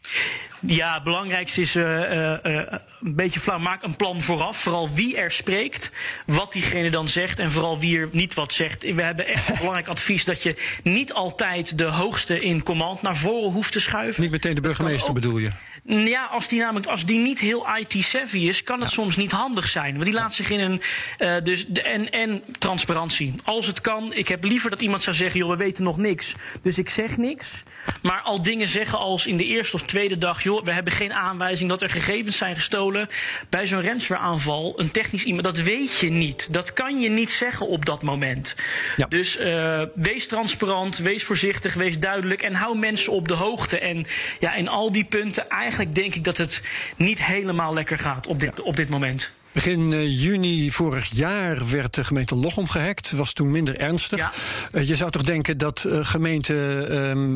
Ja, 0.65 0.94
het 0.94 1.04
belangrijkste 1.04 1.62
is 1.62 1.75
uh, 1.75 1.83
uh, 1.86 2.38
een 3.01 3.15
beetje 3.15 3.39
flauw. 3.39 3.60
Maak 3.60 3.83
een 3.83 3.95
plan 3.95 4.21
vooraf. 4.21 4.57
Vooral 4.57 4.89
wie 4.89 5.18
er 5.18 5.31
spreekt, 5.31 5.92
wat 6.25 6.51
diegene 6.51 6.89
dan 6.89 7.07
zegt 7.07 7.39
en 7.39 7.51
vooral 7.51 7.80
wie 7.80 8.00
er 8.00 8.10
niet 8.12 8.34
wat 8.34 8.53
zegt. 8.53 8.84
We 8.84 9.01
hebben 9.01 9.27
echt 9.27 9.50
een 9.50 9.58
belangrijk 9.58 9.88
advies 9.88 10.25
dat 10.25 10.43
je 10.43 10.79
niet 10.84 11.13
altijd 11.13 11.77
de 11.77 11.84
hoogste 11.84 12.41
in 12.41 12.63
command 12.63 13.01
naar 13.01 13.15
voren 13.15 13.51
hoeft 13.51 13.72
te 13.72 13.79
schuiven. 13.79 14.22
Niet 14.22 14.32
meteen 14.32 14.55
de 14.55 14.62
burgemeester 14.62 15.10
ook, 15.10 15.15
bedoel 15.15 15.38
je? 15.38 15.50
Ja, 15.86 16.25
als 16.25 16.48
die 16.48 16.60
namelijk 16.60 16.88
als 16.88 17.05
die 17.05 17.20
niet 17.20 17.39
heel 17.39 17.67
IT-savvy 17.77 18.38
is, 18.38 18.63
kan 18.63 18.79
het 18.79 18.89
ja. 18.89 18.93
soms 18.96 19.15
niet 19.15 19.32
handig 19.32 19.67
zijn. 19.67 19.93
Want 19.93 20.05
die 20.05 20.13
laat 20.13 20.34
zich 20.34 20.50
in 20.50 20.60
een. 20.60 20.82
Uh, 21.20 21.43
dus 21.43 21.67
de, 21.67 21.82
en, 21.82 22.12
en 22.12 22.43
transparantie. 22.60 23.34
Als 23.43 23.67
het 23.67 23.82
kan, 23.82 24.13
ik 24.13 24.27
heb 24.27 24.43
liever 24.43 24.70
dat 24.70 24.82
iemand 24.82 25.03
zou 25.03 25.15
zeggen: 25.15 25.39
joh, 25.39 25.50
we 25.50 25.55
weten 25.55 25.84
nog 25.84 25.98
niks. 25.98 26.34
Dus 26.62 26.77
ik 26.77 26.89
zeg 26.89 27.17
niks. 27.17 27.48
Maar 28.01 28.21
al 28.21 28.41
dingen 28.41 28.67
zeggen 28.67 28.99
als 28.99 29.27
in 29.27 29.37
de 29.37 29.45
eerste 29.45 29.75
of 29.75 29.81
tweede 29.81 30.17
dag: 30.17 30.43
joh, 30.43 30.63
we 30.63 30.71
hebben 30.71 30.93
geen 30.93 31.13
aanwijzing 31.13 31.69
dat 31.69 31.81
er 31.81 31.89
gegevens 31.89 32.37
zijn 32.37 32.55
gestolen. 32.55 33.09
Bij 33.49 33.67
zo'n 33.67 33.81
ransomware-aanval, 33.81 34.79
een 34.79 34.91
technisch 34.91 35.23
iemand, 35.23 35.43
dat 35.43 35.57
weet 35.57 35.97
je 35.97 36.09
niet. 36.09 36.53
Dat 36.53 36.73
kan 36.73 36.99
je 36.99 37.09
niet 37.09 37.31
zeggen 37.31 37.67
op 37.67 37.85
dat 37.85 38.01
moment. 38.01 38.55
Ja. 38.95 39.05
Dus 39.05 39.39
uh, 39.39 39.81
wees 39.95 40.27
transparant, 40.27 40.97
wees 40.97 41.23
voorzichtig, 41.23 41.73
wees 41.73 41.99
duidelijk 41.99 42.41
en 42.41 42.53
hou 42.53 42.77
mensen 42.77 43.11
op 43.11 43.27
de 43.27 43.33
hoogte. 43.33 43.79
En 43.79 44.05
ja, 44.39 44.53
in 44.53 44.67
al 44.67 44.91
die 44.91 45.05
punten, 45.05 45.49
eigenlijk 45.49 45.95
denk 45.95 46.15
ik 46.15 46.23
dat 46.23 46.37
het 46.37 46.61
niet 46.97 47.25
helemaal 47.25 47.73
lekker 47.73 47.97
gaat 47.97 48.27
op 48.27 48.39
dit, 48.39 48.51
ja. 48.57 48.63
op 48.63 48.75
dit 48.75 48.89
moment. 48.89 49.31
Begin 49.53 49.91
uh, 49.91 50.22
juni 50.22 50.72
vorig 50.72 51.10
jaar 51.10 51.69
werd 51.69 51.95
de 51.95 52.03
gemeente 52.03 52.36
Lochem 52.36 52.67
gehackt. 52.67 53.12
Was 53.12 53.33
toen 53.33 53.51
minder 53.51 53.79
ernstig. 53.79 54.19
Ja. 54.19 54.31
Uh, 54.72 54.88
je 54.88 54.95
zou 54.95 55.12
toch 55.12 55.24
denken 55.24 55.57
dat 55.57 55.83
uh, 55.88 56.05
gemeenten 56.05 56.88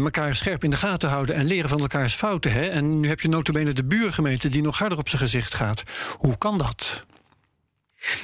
elkaar 0.03 0.35
scherp 0.35 0.63
in 0.63 0.69
de 0.69 0.75
gaten 0.75 1.09
houden 1.09 1.35
en 1.35 1.45
leren 1.45 1.69
van 1.69 1.79
elkaars 1.79 2.13
fouten. 2.13 2.51
Hè? 2.51 2.67
En 2.67 2.99
nu 2.99 3.07
heb 3.07 3.19
je 3.19 3.29
notabene 3.29 3.73
de 3.73 3.83
buurgemeente 3.83 4.49
die 4.49 4.61
nog 4.61 4.77
harder 4.77 4.97
op 4.97 5.09
zijn 5.09 5.21
gezicht 5.21 5.53
gaat. 5.53 5.83
Hoe 6.17 6.37
kan 6.37 6.57
dat? 6.57 7.05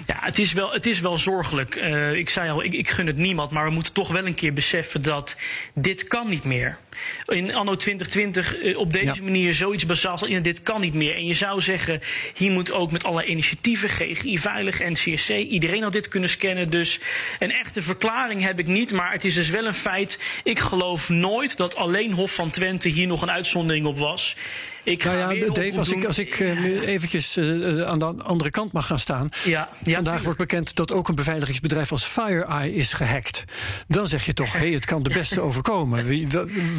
Ja, 0.05 0.17
het 0.19 0.39
is 0.39 0.53
wel, 0.53 0.71
het 0.71 0.85
is 0.85 0.99
wel 0.99 1.17
zorgelijk. 1.17 1.75
Uh, 1.75 2.13
ik 2.13 2.29
zei 2.29 2.49
al, 2.49 2.63
ik, 2.63 2.73
ik 2.73 2.89
gun 2.89 3.07
het 3.07 3.17
niemand, 3.17 3.51
maar 3.51 3.65
we 3.65 3.71
moeten 3.71 3.93
toch 3.93 4.11
wel 4.11 4.25
een 4.25 4.33
keer 4.33 4.53
beseffen 4.53 5.01
dat 5.01 5.37
dit 5.73 6.07
kan 6.07 6.29
niet 6.29 6.43
meer. 6.43 6.77
In 7.25 7.55
anno 7.55 7.75
2020 7.75 8.61
uh, 8.61 8.77
op 8.77 8.93
deze 8.93 9.15
ja. 9.15 9.23
manier 9.23 9.53
zoiets 9.53 9.85
bazaals, 9.85 10.21
dit 10.21 10.63
kan 10.63 10.81
niet 10.81 10.93
meer. 10.93 11.15
En 11.15 11.25
je 11.25 11.33
zou 11.33 11.61
zeggen, 11.61 12.01
hier 12.33 12.51
moet 12.51 12.71
ook 12.71 12.91
met 12.91 13.03
allerlei 13.03 13.31
initiatieven, 13.31 13.89
GGI 13.89 14.39
Veilig, 14.39 14.79
NCSC, 14.79 15.29
iedereen 15.29 15.83
al 15.83 15.91
dit 15.91 16.07
kunnen 16.07 16.29
scannen. 16.29 16.69
Dus 16.69 16.99
een 17.39 17.51
echte 17.51 17.81
verklaring 17.81 18.41
heb 18.41 18.59
ik 18.59 18.67
niet, 18.67 18.91
maar 18.91 19.11
het 19.11 19.25
is 19.25 19.33
dus 19.33 19.49
wel 19.49 19.65
een 19.65 19.73
feit. 19.73 20.19
Ik 20.43 20.59
geloof 20.59 21.09
nooit 21.09 21.57
dat 21.57 21.75
alleen 21.75 22.11
Hof 22.11 22.33
van 22.33 22.49
Twente 22.49 22.89
hier 22.89 23.07
nog 23.07 23.21
een 23.21 23.31
uitzondering 23.31 23.85
op 23.85 23.97
was. 23.97 24.35
Ik 24.83 25.03
nou 25.03 25.17
ja, 25.17 25.49
Dave, 25.49 25.77
als 25.77 25.91
ik, 25.91 26.05
als 26.05 26.17
ik 26.17 26.39
uh, 26.39 26.87
eventjes 26.87 27.37
uh, 27.37 27.81
aan 27.81 27.99
de 27.99 28.05
andere 28.05 28.49
kant 28.49 28.71
mag 28.71 28.85
gaan 28.85 28.99
staan. 28.99 29.29
Ja, 29.43 29.69
ja, 29.83 29.95
Vandaag 29.95 30.23
wordt 30.23 30.37
bekend 30.37 30.75
dat 30.75 30.91
ook 30.91 31.07
een 31.07 31.15
beveiligingsbedrijf 31.15 31.91
als 31.91 32.03
FireEye 32.03 32.73
is 32.73 32.93
gehackt. 32.93 33.43
Dan 33.87 34.07
zeg 34.07 34.25
je 34.25 34.33
toch, 34.33 34.51
hé, 34.51 34.59
hey, 34.59 34.71
het 34.71 34.85
kan 34.85 35.03
de 35.03 35.09
beste 35.09 35.41
overkomen. 35.47 36.29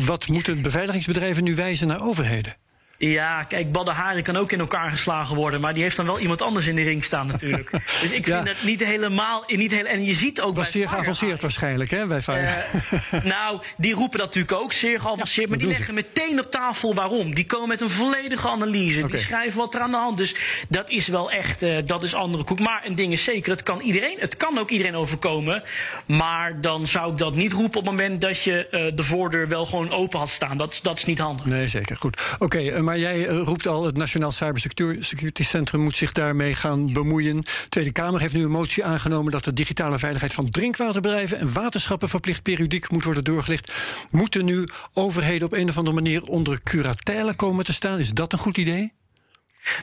Wat 0.04 0.28
moeten 0.28 0.62
beveiligingsbedrijven 0.62 1.44
nu 1.44 1.54
wijzen 1.54 1.86
naar 1.86 2.02
overheden? 2.02 2.56
Ja, 2.98 3.42
kijk, 3.42 3.72
Badde 3.72 3.90
Haren 3.90 4.22
kan 4.22 4.36
ook 4.36 4.52
in 4.52 4.60
elkaar 4.60 4.90
geslagen 4.90 5.36
worden. 5.36 5.60
Maar 5.60 5.74
die 5.74 5.82
heeft 5.82 5.96
dan 5.96 6.06
wel 6.06 6.18
iemand 6.18 6.42
anders 6.42 6.66
in 6.66 6.74
de 6.74 6.82
ring 6.82 7.04
staan 7.04 7.26
natuurlijk. 7.26 7.70
dus 8.02 8.10
ik 8.10 8.24
vind 8.24 8.48
het 8.48 8.62
niet 8.64 8.84
helemaal... 8.84 9.44
Niet 9.46 9.70
heel, 9.70 9.84
en 9.84 10.04
je 10.04 10.14
ziet 10.14 10.40
ook 10.40 10.56
Was 10.56 10.70
zeer 10.70 10.88
geavanceerd 10.88 11.42
waarschijnlijk, 11.42 11.90
hè, 11.90 12.06
bij. 12.06 12.22
Uh, 12.28 13.24
nou, 13.24 13.60
die 13.76 13.94
roepen 13.94 14.18
dat 14.18 14.26
natuurlijk 14.26 14.62
ook 14.62 14.72
zeer 14.72 15.00
geavanceerd. 15.00 15.44
Ja, 15.44 15.48
maar 15.48 15.58
die 15.58 15.66
leggen 15.66 15.86
ze. 15.86 15.92
meteen 15.92 16.40
op 16.40 16.50
tafel 16.50 16.94
waarom. 16.94 17.34
Die 17.34 17.46
komen 17.46 17.68
met 17.68 17.80
een 17.80 17.90
volledige 17.90 18.48
analyse. 18.48 18.98
Okay. 18.98 19.10
Die 19.10 19.20
schrijven 19.20 19.58
wat 19.58 19.74
er 19.74 19.80
aan 19.80 19.90
de 19.90 19.96
hand 19.96 20.20
is. 20.20 20.32
Dus 20.32 20.66
dat 20.68 20.90
is 20.90 21.08
wel 21.08 21.30
echt... 21.30 21.62
Uh, 21.62 21.76
dat 21.84 22.02
is 22.02 22.14
andere 22.14 22.44
koek. 22.44 22.58
Maar 22.58 22.82
een 22.84 22.94
ding 22.94 23.12
is 23.12 23.24
zeker, 23.24 23.50
het 23.50 23.62
kan, 23.62 23.80
iedereen, 23.80 24.16
het 24.20 24.36
kan 24.36 24.58
ook 24.58 24.70
iedereen 24.70 24.94
overkomen. 24.94 25.62
Maar 26.06 26.60
dan 26.60 26.86
zou 26.86 27.12
ik 27.12 27.18
dat 27.18 27.34
niet 27.34 27.52
roepen 27.52 27.78
op 27.78 27.86
het 27.86 27.96
moment 27.96 28.20
dat 28.20 28.42
je 28.42 28.68
uh, 28.70 28.96
de 28.96 29.02
voordeur 29.02 29.48
wel 29.48 29.66
gewoon 29.66 29.90
open 29.90 30.18
had 30.18 30.30
staan. 30.30 30.56
Dat, 30.56 30.80
dat 30.82 30.96
is 30.96 31.04
niet 31.04 31.18
handig. 31.18 31.46
Nee, 31.46 31.68
zeker. 31.68 31.96
Goed. 31.96 32.36
Oké, 32.38 32.44
okay, 32.44 32.82
maar 32.84 32.98
jij 32.98 33.24
roept 33.26 33.66
al, 33.66 33.84
het 33.84 33.96
Nationaal 33.96 34.32
Cybersecurity 34.32 35.42
Centrum 35.42 35.80
moet 35.80 35.96
zich 35.96 36.12
daarmee 36.12 36.54
gaan 36.54 36.92
bemoeien. 36.92 37.36
De 37.36 37.68
Tweede 37.68 37.92
Kamer 37.92 38.20
heeft 38.20 38.34
nu 38.34 38.42
een 38.42 38.50
motie 38.50 38.84
aangenomen 38.84 39.32
dat 39.32 39.44
de 39.44 39.52
digitale 39.52 39.98
veiligheid 39.98 40.34
van 40.34 40.50
drinkwaterbedrijven 40.50 41.38
en 41.38 41.52
waterschappen 41.52 42.08
verplicht 42.08 42.42
periodiek 42.42 42.90
moet 42.90 43.04
worden 43.04 43.24
doorgelicht. 43.24 43.72
Moeten 44.10 44.44
nu 44.44 44.64
overheden 44.92 45.46
op 45.46 45.52
een 45.52 45.68
of 45.68 45.78
andere 45.78 45.94
manier 45.94 46.22
onder 46.22 46.62
curatele 46.62 47.34
komen 47.34 47.64
te 47.64 47.72
staan? 47.72 47.98
Is 47.98 48.12
dat 48.12 48.32
een 48.32 48.38
goed 48.38 48.58
idee? 48.58 48.92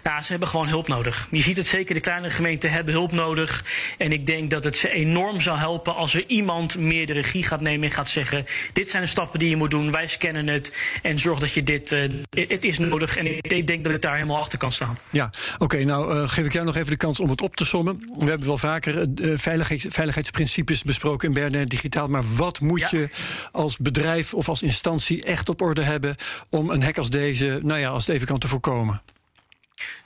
Nou, 0.03 0.21
ze 0.21 0.31
hebben 0.31 0.47
gewoon 0.47 0.67
hulp 0.67 0.87
nodig. 0.87 1.27
Je 1.31 1.41
ziet 1.41 1.57
het 1.57 1.67
zeker, 1.67 1.93
de 1.93 1.99
kleinere 1.99 2.33
gemeenten 2.33 2.71
hebben 2.71 2.93
hulp 2.93 3.11
nodig. 3.11 3.65
En 3.97 4.11
ik 4.11 4.25
denk 4.25 4.49
dat 4.49 4.63
het 4.63 4.75
ze 4.75 4.89
enorm 4.89 5.41
zou 5.41 5.57
helpen 5.57 5.95
als 5.95 6.13
er 6.13 6.23
iemand 6.27 6.77
meer 6.77 7.05
de 7.05 7.13
regie 7.13 7.43
gaat 7.43 7.61
nemen 7.61 7.87
en 7.87 7.95
gaat 7.95 8.09
zeggen: 8.09 8.45
Dit 8.73 8.89
zijn 8.89 9.01
de 9.01 9.09
stappen 9.09 9.39
die 9.39 9.49
je 9.49 9.55
moet 9.55 9.71
doen, 9.71 9.91
wij 9.91 10.07
scannen 10.07 10.47
het. 10.47 10.73
En 11.01 11.19
zorg 11.19 11.39
dat 11.39 11.51
je 11.51 11.63
dit. 11.63 11.91
Uh, 11.91 12.09
het 12.29 12.63
is 12.63 12.79
nodig. 12.79 13.17
En 13.17 13.25
ik, 13.41 13.67
denk 13.67 13.83
dat 13.83 13.93
ik 13.93 14.01
daar 14.01 14.13
helemaal 14.13 14.37
achter 14.37 14.57
kan 14.57 14.71
staan. 14.71 14.97
Ja, 15.09 15.25
oké. 15.53 15.63
Okay, 15.63 15.83
nou, 15.83 16.15
uh, 16.15 16.29
geef 16.29 16.45
ik 16.45 16.53
jou 16.53 16.65
nog 16.65 16.75
even 16.75 16.89
de 16.89 16.97
kans 16.97 17.19
om 17.19 17.29
het 17.29 17.41
op 17.41 17.55
te 17.55 17.65
sommen. 17.65 18.13
We 18.19 18.25
hebben 18.25 18.47
wel 18.47 18.57
vaker 18.57 19.07
uh, 19.21 19.37
veiligheids, 19.37 19.85
veiligheidsprincipes 19.89 20.83
besproken 20.83 21.27
in 21.27 21.33
Bernet 21.33 21.69
Digitaal. 21.69 22.07
Maar 22.07 22.23
wat 22.35 22.59
moet 22.59 22.79
ja. 22.79 22.87
je 22.91 23.09
als 23.51 23.77
bedrijf 23.77 24.33
of 24.33 24.49
als 24.49 24.61
instantie 24.61 25.23
echt 25.23 25.49
op 25.49 25.61
orde 25.61 25.81
hebben 25.81 26.15
om 26.49 26.69
een 26.69 26.83
hack 26.83 26.97
als 26.97 27.09
deze, 27.09 27.59
nou 27.61 27.79
ja, 27.79 27.89
als 27.89 28.05
het 28.05 28.15
even 28.15 28.27
kan 28.27 28.39
te 28.39 28.47
voorkomen? 28.47 29.01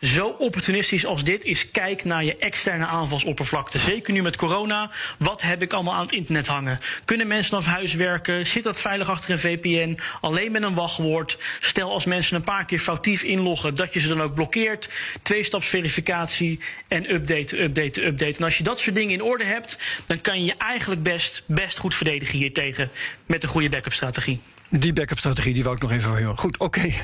Zo 0.01 0.27
opportunistisch 0.27 1.05
als 1.05 1.23
dit 1.23 1.43
is, 1.43 1.71
kijk 1.71 2.03
naar 2.03 2.23
je 2.23 2.37
externe 2.37 2.85
aanvalsoppervlakte. 2.85 3.79
Zeker 3.79 4.13
nu 4.13 4.21
met 4.21 4.35
corona. 4.35 4.91
Wat 5.17 5.41
heb 5.41 5.61
ik 5.61 5.73
allemaal 5.73 5.93
aan 5.93 6.01
het 6.01 6.11
internet 6.11 6.47
hangen? 6.47 6.79
Kunnen 7.05 7.27
mensen 7.27 7.49
vanaf 7.49 7.75
huis 7.75 7.93
werken? 7.93 8.45
Zit 8.45 8.63
dat 8.63 8.81
veilig 8.81 9.09
achter 9.09 9.31
een 9.31 9.39
VPN? 9.39 9.99
Alleen 10.21 10.51
met 10.51 10.63
een 10.63 10.73
wachtwoord. 10.73 11.37
Stel 11.59 11.91
als 11.91 12.05
mensen 12.05 12.35
een 12.35 12.43
paar 12.43 12.65
keer 12.65 12.79
foutief 12.79 13.23
inloggen, 13.23 13.75
dat 13.75 13.93
je 13.93 13.99
ze 13.99 14.07
dan 14.07 14.21
ook 14.21 14.33
blokkeert. 14.33 14.89
Tweestapsverificatie 15.21 16.59
en 16.87 17.13
updaten, 17.13 17.63
updaten, 17.63 18.05
updaten. 18.05 18.37
En 18.37 18.43
als 18.43 18.57
je 18.57 18.63
dat 18.63 18.79
soort 18.79 18.95
dingen 18.95 19.13
in 19.13 19.23
orde 19.23 19.45
hebt, 19.45 19.79
dan 20.05 20.21
kan 20.21 20.39
je 20.39 20.45
je 20.45 20.55
eigenlijk 20.57 21.03
best, 21.03 21.43
best 21.45 21.77
goed 21.77 21.95
verdedigen 21.95 22.37
hiertegen. 22.37 22.89
Met 23.25 23.43
een 23.43 23.49
goede 23.49 23.69
backup 23.69 23.93
strategie. 23.93 24.41
Die 24.69 24.93
backup-strategie 24.93 25.53
die 25.53 25.63
wou 25.63 25.75
ik 25.75 25.81
nog 25.81 25.91
even 25.91 26.01
van 26.01 26.11
horen. 26.11 26.37
Goed, 26.37 26.57
oké. 26.57 26.79
Okay. 26.79 26.95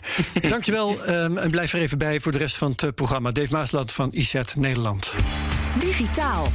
Dankjewel. 0.49 1.09
Um, 1.09 1.37
en 1.37 1.51
blijf 1.51 1.73
er 1.73 1.79
even 1.79 1.97
bij 1.97 2.19
voor 2.19 2.31
de 2.31 2.37
rest 2.37 2.57
van 2.57 2.71
het 2.71 2.81
uh, 2.83 2.89
programma. 2.95 3.31
Dave 3.31 3.51
Maasland 3.51 3.91
van 3.91 4.09
IZ 4.13 4.33
Nederland. 4.55 5.15
Digitaal. 5.79 6.47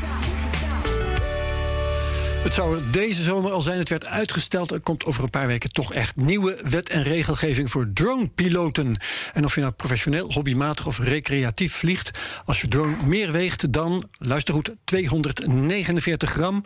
Het 2.47 2.55
zou 2.55 2.81
deze 2.91 3.23
zomer 3.23 3.53
al 3.53 3.61
zijn, 3.61 3.79
het 3.79 3.89
werd 3.89 4.07
uitgesteld. 4.07 4.71
Er 4.71 4.81
komt 4.81 5.05
over 5.05 5.23
een 5.23 5.31
paar 5.31 5.47
weken 5.47 5.73
toch 5.73 5.93
echt 5.93 6.17
nieuwe 6.17 6.59
wet 6.65 6.89
en 6.89 7.03
regelgeving 7.03 7.71
voor 7.71 7.91
dronepiloten. 7.95 8.97
En 9.33 9.45
of 9.45 9.55
je 9.55 9.61
nou 9.61 9.73
professioneel, 9.73 10.33
hobbymatig 10.33 10.87
of 10.87 10.99
recreatief 10.99 11.73
vliegt, 11.73 12.19
als 12.45 12.61
je 12.61 12.69
drone 12.69 12.97
meer 13.05 13.33
weegt 13.33 13.73
dan, 13.73 14.05
luister 14.19 14.55
goed, 14.55 14.75
249 14.85 16.31
gram, 16.31 16.65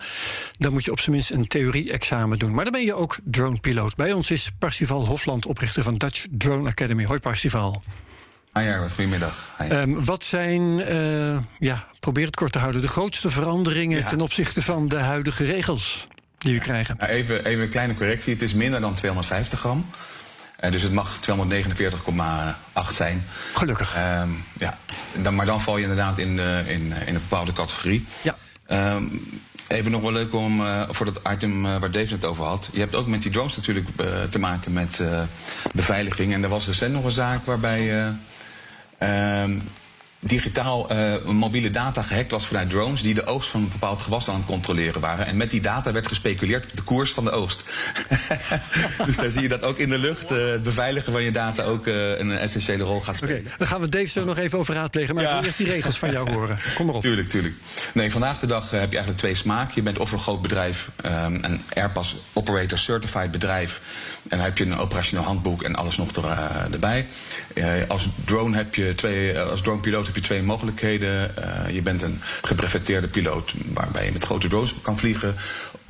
dan 0.59 0.73
moet 0.73 0.85
je 0.85 0.91
op 0.91 1.01
zijn 1.01 1.13
minst 1.13 1.31
een 1.31 1.47
theorie-examen 1.47 2.39
doen. 2.39 2.55
Maar 2.55 2.65
dan 2.65 2.73
ben 2.73 2.85
je 2.85 2.95
ook 2.95 3.19
dronepiloot. 3.25 3.97
Bij 3.97 4.13
ons 4.13 4.31
is 4.31 4.51
Parsifal 4.59 5.07
Hofland, 5.07 5.47
oprichter 5.47 5.83
van 5.83 5.97
Dutch 5.97 6.27
Drone 6.31 6.69
Academy. 6.69 7.05
Hoi 7.05 7.21
Parsifal. 7.21 7.83
Ah 8.53 8.65
ja, 8.65 8.81
wat 8.81 8.93
goedemiddag. 8.93 9.49
Um, 9.73 10.05
wat 10.05 10.25
zijn, 10.25 10.63
uh, 10.63 11.39
ja, 11.59 11.87
probeer 12.01 12.27
het 12.27 12.37
kort 12.37 12.53
te 12.53 12.59
houden, 12.59 12.83
de 12.83 12.89
grootste 12.89 13.31
veranderingen 13.31 13.99
ja. 13.99 14.09
ten 14.09 14.21
opzichte 14.21 14.63
van 14.63 14.89
de 14.89 14.99
huidige 14.99 15.45
regels 15.45 16.07
die 16.39 16.55
we 16.55 16.61
krijgen? 16.61 16.97
Nou, 16.99 17.11
even, 17.11 17.45
even 17.45 17.63
een 17.63 17.69
kleine 17.69 17.95
correctie. 17.95 18.33
Het 18.33 18.43
is 18.43 18.55
minder 18.55 18.81
dan 18.81 18.95
250 18.95 19.59
gram. 19.59 19.87
Uh, 20.61 20.71
dus 20.71 20.83
het 20.83 20.93
mag 20.93 21.21
249,8 21.21 22.93
zijn. 22.93 23.25
Gelukkig. 23.55 23.97
Um, 23.97 24.45
ja, 24.59 24.79
dan, 25.23 25.35
maar 25.35 25.47
dan 25.47 25.61
val 25.61 25.77
je 25.77 25.83
inderdaad 25.83 26.19
in, 26.19 26.37
de, 26.37 26.63
in, 26.67 26.93
in 27.07 27.15
een 27.15 27.21
bepaalde 27.29 27.53
categorie. 27.53 28.05
Ja. 28.23 28.37
Um, 28.95 29.41
Even 29.69 29.91
nog 29.91 30.01
wel 30.01 30.13
leuk 30.13 30.35
om 30.35 30.61
uh, 30.61 30.83
voor 30.89 31.07
dat 31.07 31.21
item 31.33 31.67
uh, 31.67 31.77
waar 31.77 31.91
Dave 31.91 32.15
het 32.15 32.25
over 32.25 32.45
had. 32.45 32.69
Je 32.73 32.81
hebt 32.81 32.95
ook 32.95 33.07
met 33.07 33.23
die 33.23 33.31
drones 33.31 33.57
natuurlijk 33.57 33.87
te 34.31 34.39
maken 34.39 34.73
met 34.73 35.03
beveiliging. 35.75 36.33
En 36.33 36.43
er 36.43 36.49
was 36.49 36.67
recent 36.67 36.93
nog 36.93 37.05
een 37.05 37.11
zaak 37.11 37.45
waarbij 37.45 38.13
Um, 39.01 39.63
digitaal 40.21 40.93
uh, 40.93 41.25
mobiele 41.25 41.71
data 41.71 42.03
gehackt 42.03 42.31
was 42.31 42.47
vanuit 42.47 42.71
drones 42.71 43.03
die 43.03 43.15
de 43.15 43.27
oogst 43.27 43.49
van 43.49 43.63
een 43.63 43.69
bepaald 43.69 44.01
gewas 44.01 44.29
aan 44.29 44.37
het 44.37 44.47
controleren 44.47 45.01
waren. 45.01 45.27
En 45.27 45.37
met 45.37 45.51
die 45.51 45.61
data 45.61 45.93
werd 45.93 46.07
gespeculeerd 46.07 46.65
op 46.65 46.77
de 46.77 46.83
koers 46.83 47.11
van 47.11 47.25
de 47.25 47.31
oogst. 47.31 47.65
dus 49.07 49.17
daar 49.17 49.31
zie 49.31 49.43
je 49.43 49.49
dat 49.49 49.63
ook 49.63 49.79
in 49.79 49.89
de 49.89 49.99
lucht 49.99 50.33
uh, 50.33 50.51
het 50.51 50.63
beveiligen 50.63 51.13
van 51.13 51.23
je 51.23 51.31
data 51.31 51.63
ook 51.63 51.87
uh, 51.87 52.19
een 52.19 52.31
essentiële 52.31 52.85
rol 52.85 53.01
gaat 53.01 53.17
spelen. 53.17 53.39
Okay, 53.39 53.53
dan 53.59 53.67
gaan 53.67 53.81
we 53.81 53.89
Dave 53.89 54.07
zo 54.07 54.25
nog 54.25 54.39
even 54.39 54.59
over 54.59 54.75
raadplegen. 54.75 55.15
Maar 55.15 55.25
ja. 55.25 55.31
ik 55.31 55.37
wil 55.37 55.45
eerst 55.45 55.59
die 55.59 55.67
regels 55.67 55.99
van 55.99 56.11
jou 56.11 56.33
horen. 56.33 56.59
Kom 56.75 56.87
maar 56.87 56.95
op. 56.95 57.01
Tuurlijk, 57.01 57.29
tuurlijk. 57.29 57.55
Nee, 57.95 58.11
vandaag 58.11 58.39
de 58.39 58.47
dag 58.47 58.71
heb 58.71 58.91
je 58.91 58.97
eigenlijk 58.97 59.19
twee 59.19 59.35
smaken. 59.35 59.73
Je 59.75 59.83
bent 59.83 59.99
of 59.99 60.13
een 60.13 60.19
groot 60.19 60.43
bedrijf, 60.43 60.91
um, 61.05 61.11
een 61.45 61.63
Airpass 61.75 62.17
Operator 62.33 62.79
Certified 62.79 63.31
bedrijf. 63.31 63.81
En 64.23 64.37
dan 64.37 64.47
heb 64.47 64.59
je 64.59 64.65
een 64.65 64.79
operationeel 64.79 65.25
handboek 65.25 65.63
en 65.63 65.75
alles 65.75 65.97
nog 65.97 66.11
er, 66.11 66.25
erbij. 66.73 67.07
als 67.89 68.09
drone 68.25 68.57
heb 68.57 68.75
je 68.75 68.93
twee, 68.97 69.39
als 69.39 69.63
dronepiloot 69.63 70.09
heb 70.13 70.23
je 70.23 70.29
twee 70.29 70.43
mogelijkheden. 70.43 71.35
Uh, 71.39 71.75
je 71.75 71.83
bent 71.83 72.03
een 72.03 72.21
gebreveteerde 72.43 73.09
piloot 73.09 73.55
waarbij 73.73 74.05
je 74.05 74.13
met 74.13 74.25
grote 74.25 74.49
drones 74.49 74.75
kan 74.83 74.99
vliegen. 74.99 75.35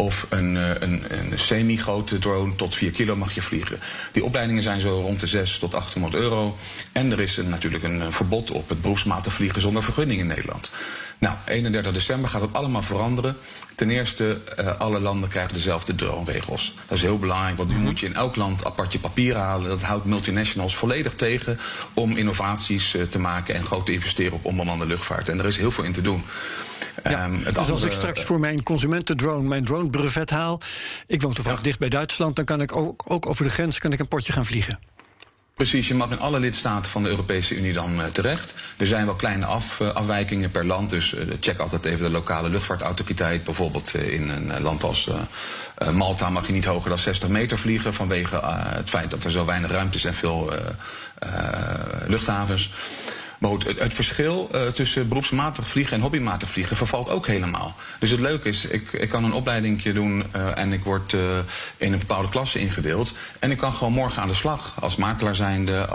Of 0.00 0.26
een, 0.28 0.54
een, 0.54 1.02
een 1.08 1.38
semi-grote 1.38 2.18
drone 2.18 2.54
tot 2.54 2.74
4 2.74 2.90
kilo 2.90 3.16
mag 3.16 3.34
je 3.34 3.42
vliegen. 3.42 3.78
Die 4.12 4.24
opleidingen 4.24 4.62
zijn 4.62 4.80
zo 4.80 5.00
rond 5.00 5.20
de 5.20 5.26
6 5.26 5.58
tot 5.58 5.74
800 5.74 6.14
euro. 6.14 6.56
En 6.92 7.12
er 7.12 7.20
is 7.20 7.36
een, 7.36 7.48
natuurlijk 7.48 7.84
een 7.84 8.12
verbod 8.12 8.50
op 8.50 8.68
het 8.68 8.80
beroepsmatig 8.80 9.32
vliegen 9.32 9.62
zonder 9.62 9.82
vergunning 9.82 10.20
in 10.20 10.26
Nederland. 10.26 10.70
Nou, 11.18 11.36
31 11.44 11.92
december 11.92 12.30
gaat 12.30 12.40
het 12.40 12.52
allemaal 12.52 12.82
veranderen. 12.82 13.36
Ten 13.74 13.90
eerste, 13.90 14.38
uh, 14.60 14.78
alle 14.78 15.00
landen 15.00 15.28
krijgen 15.28 15.54
dezelfde 15.54 15.94
droneregels. 15.94 16.74
Dat 16.86 16.96
is 16.96 17.02
heel 17.02 17.18
belangrijk, 17.18 17.56
want 17.56 17.70
nu 17.70 17.78
moet 17.78 18.00
je 18.00 18.06
in 18.06 18.14
elk 18.14 18.36
land 18.36 18.64
apart 18.64 18.92
je 18.92 18.98
papier 18.98 19.36
halen. 19.36 19.68
Dat 19.68 19.82
houdt 19.82 20.06
multinationals 20.06 20.76
volledig 20.76 21.14
tegen 21.14 21.58
om 21.94 22.16
innovaties 22.16 22.94
uh, 22.94 23.02
te 23.02 23.18
maken 23.18 23.54
en 23.54 23.64
groot 23.64 23.86
te 23.86 23.92
investeren 23.92 24.32
op 24.32 24.44
onbemande 24.44 24.86
luchtvaart. 24.86 25.28
En 25.28 25.38
er 25.38 25.46
is 25.46 25.56
heel 25.56 25.70
veel 25.70 25.84
in 25.84 25.92
te 25.92 26.00
doen. 26.00 26.24
Ja, 27.04 27.24
um, 27.24 27.38
dus 27.38 27.46
andere, 27.46 27.72
als 27.72 27.82
ik 27.82 27.92
straks 27.92 28.22
voor 28.22 28.40
mijn 28.40 28.62
consumentendrone 28.62 29.48
mijn 29.48 29.64
drone 29.64 29.90
brevet 29.90 30.30
haal, 30.30 30.60
ik 31.06 31.22
woon 31.22 31.34
toevallig 31.34 31.58
ja. 31.58 31.64
dicht 31.64 31.78
bij 31.78 31.88
Duitsland, 31.88 32.36
dan 32.36 32.44
kan 32.44 32.60
ik 32.60 32.76
ook, 32.76 33.02
ook 33.06 33.26
over 33.26 33.44
de 33.44 33.50
grens 33.50 33.78
kan 33.78 33.92
ik 33.92 33.98
een 33.98 34.08
potje 34.08 34.32
gaan 34.32 34.46
vliegen. 34.46 34.78
Precies, 35.60 35.88
je 35.88 35.94
mag 35.94 36.10
in 36.10 36.20
alle 36.20 36.38
lidstaten 36.38 36.90
van 36.90 37.02
de 37.02 37.08
Europese 37.08 37.56
Unie 37.56 37.72
dan 37.72 38.00
uh, 38.00 38.04
terecht. 38.12 38.54
Er 38.76 38.86
zijn 38.86 39.06
wel 39.06 39.14
kleine 39.14 39.46
af, 39.46 39.80
uh, 39.80 39.88
afwijkingen 39.88 40.50
per 40.50 40.66
land, 40.66 40.90
dus 40.90 41.14
uh, 41.14 41.20
check 41.40 41.58
altijd 41.58 41.84
even 41.84 42.04
de 42.04 42.10
lokale 42.10 42.48
luchtvaartautoriteit. 42.48 43.44
Bijvoorbeeld 43.44 43.94
in 43.94 44.28
een 44.28 44.62
land 44.62 44.82
als 44.82 45.10
Malta 45.92 46.30
mag 46.30 46.46
je 46.46 46.52
niet 46.52 46.64
hoger 46.64 46.88
dan 46.88 46.98
60 46.98 47.28
meter 47.28 47.58
vliegen 47.58 47.94
vanwege 47.94 48.40
het 48.74 48.88
feit 48.88 49.10
dat 49.10 49.24
er 49.24 49.30
zo 49.30 49.44
weinig 49.44 49.70
ruimte 49.70 49.96
is 49.96 50.04
en 50.04 50.14
veel 50.14 50.52
luchthavens. 52.06 52.70
Maar 53.40 53.50
goed, 53.50 53.64
het, 53.64 53.78
het 53.78 53.94
verschil 53.94 54.48
uh, 54.54 54.66
tussen 54.66 55.08
beroepsmatig 55.08 55.68
vliegen 55.68 55.96
en 55.96 56.02
hobbymatig 56.02 56.50
vliegen 56.50 56.76
vervalt 56.76 57.08
ook 57.08 57.26
helemaal. 57.26 57.74
Dus 57.98 58.10
het 58.10 58.20
leuke 58.20 58.48
is, 58.48 58.64
ik, 58.64 58.92
ik 58.92 59.08
kan 59.08 59.24
een 59.24 59.32
opleiding 59.32 59.82
doen 59.82 60.24
uh, 60.36 60.58
en 60.58 60.72
ik 60.72 60.84
word 60.84 61.12
uh, 61.12 61.38
in 61.76 61.92
een 61.92 61.98
bepaalde 61.98 62.28
klasse 62.28 62.58
ingedeeld. 62.58 63.14
En 63.38 63.50
ik 63.50 63.56
kan 63.56 63.72
gewoon 63.72 63.92
morgen 63.92 64.22
aan 64.22 64.28
de 64.28 64.34
slag 64.34 64.74
als 64.80 64.96
makelaar 64.96 65.34
zijnde, 65.34 65.88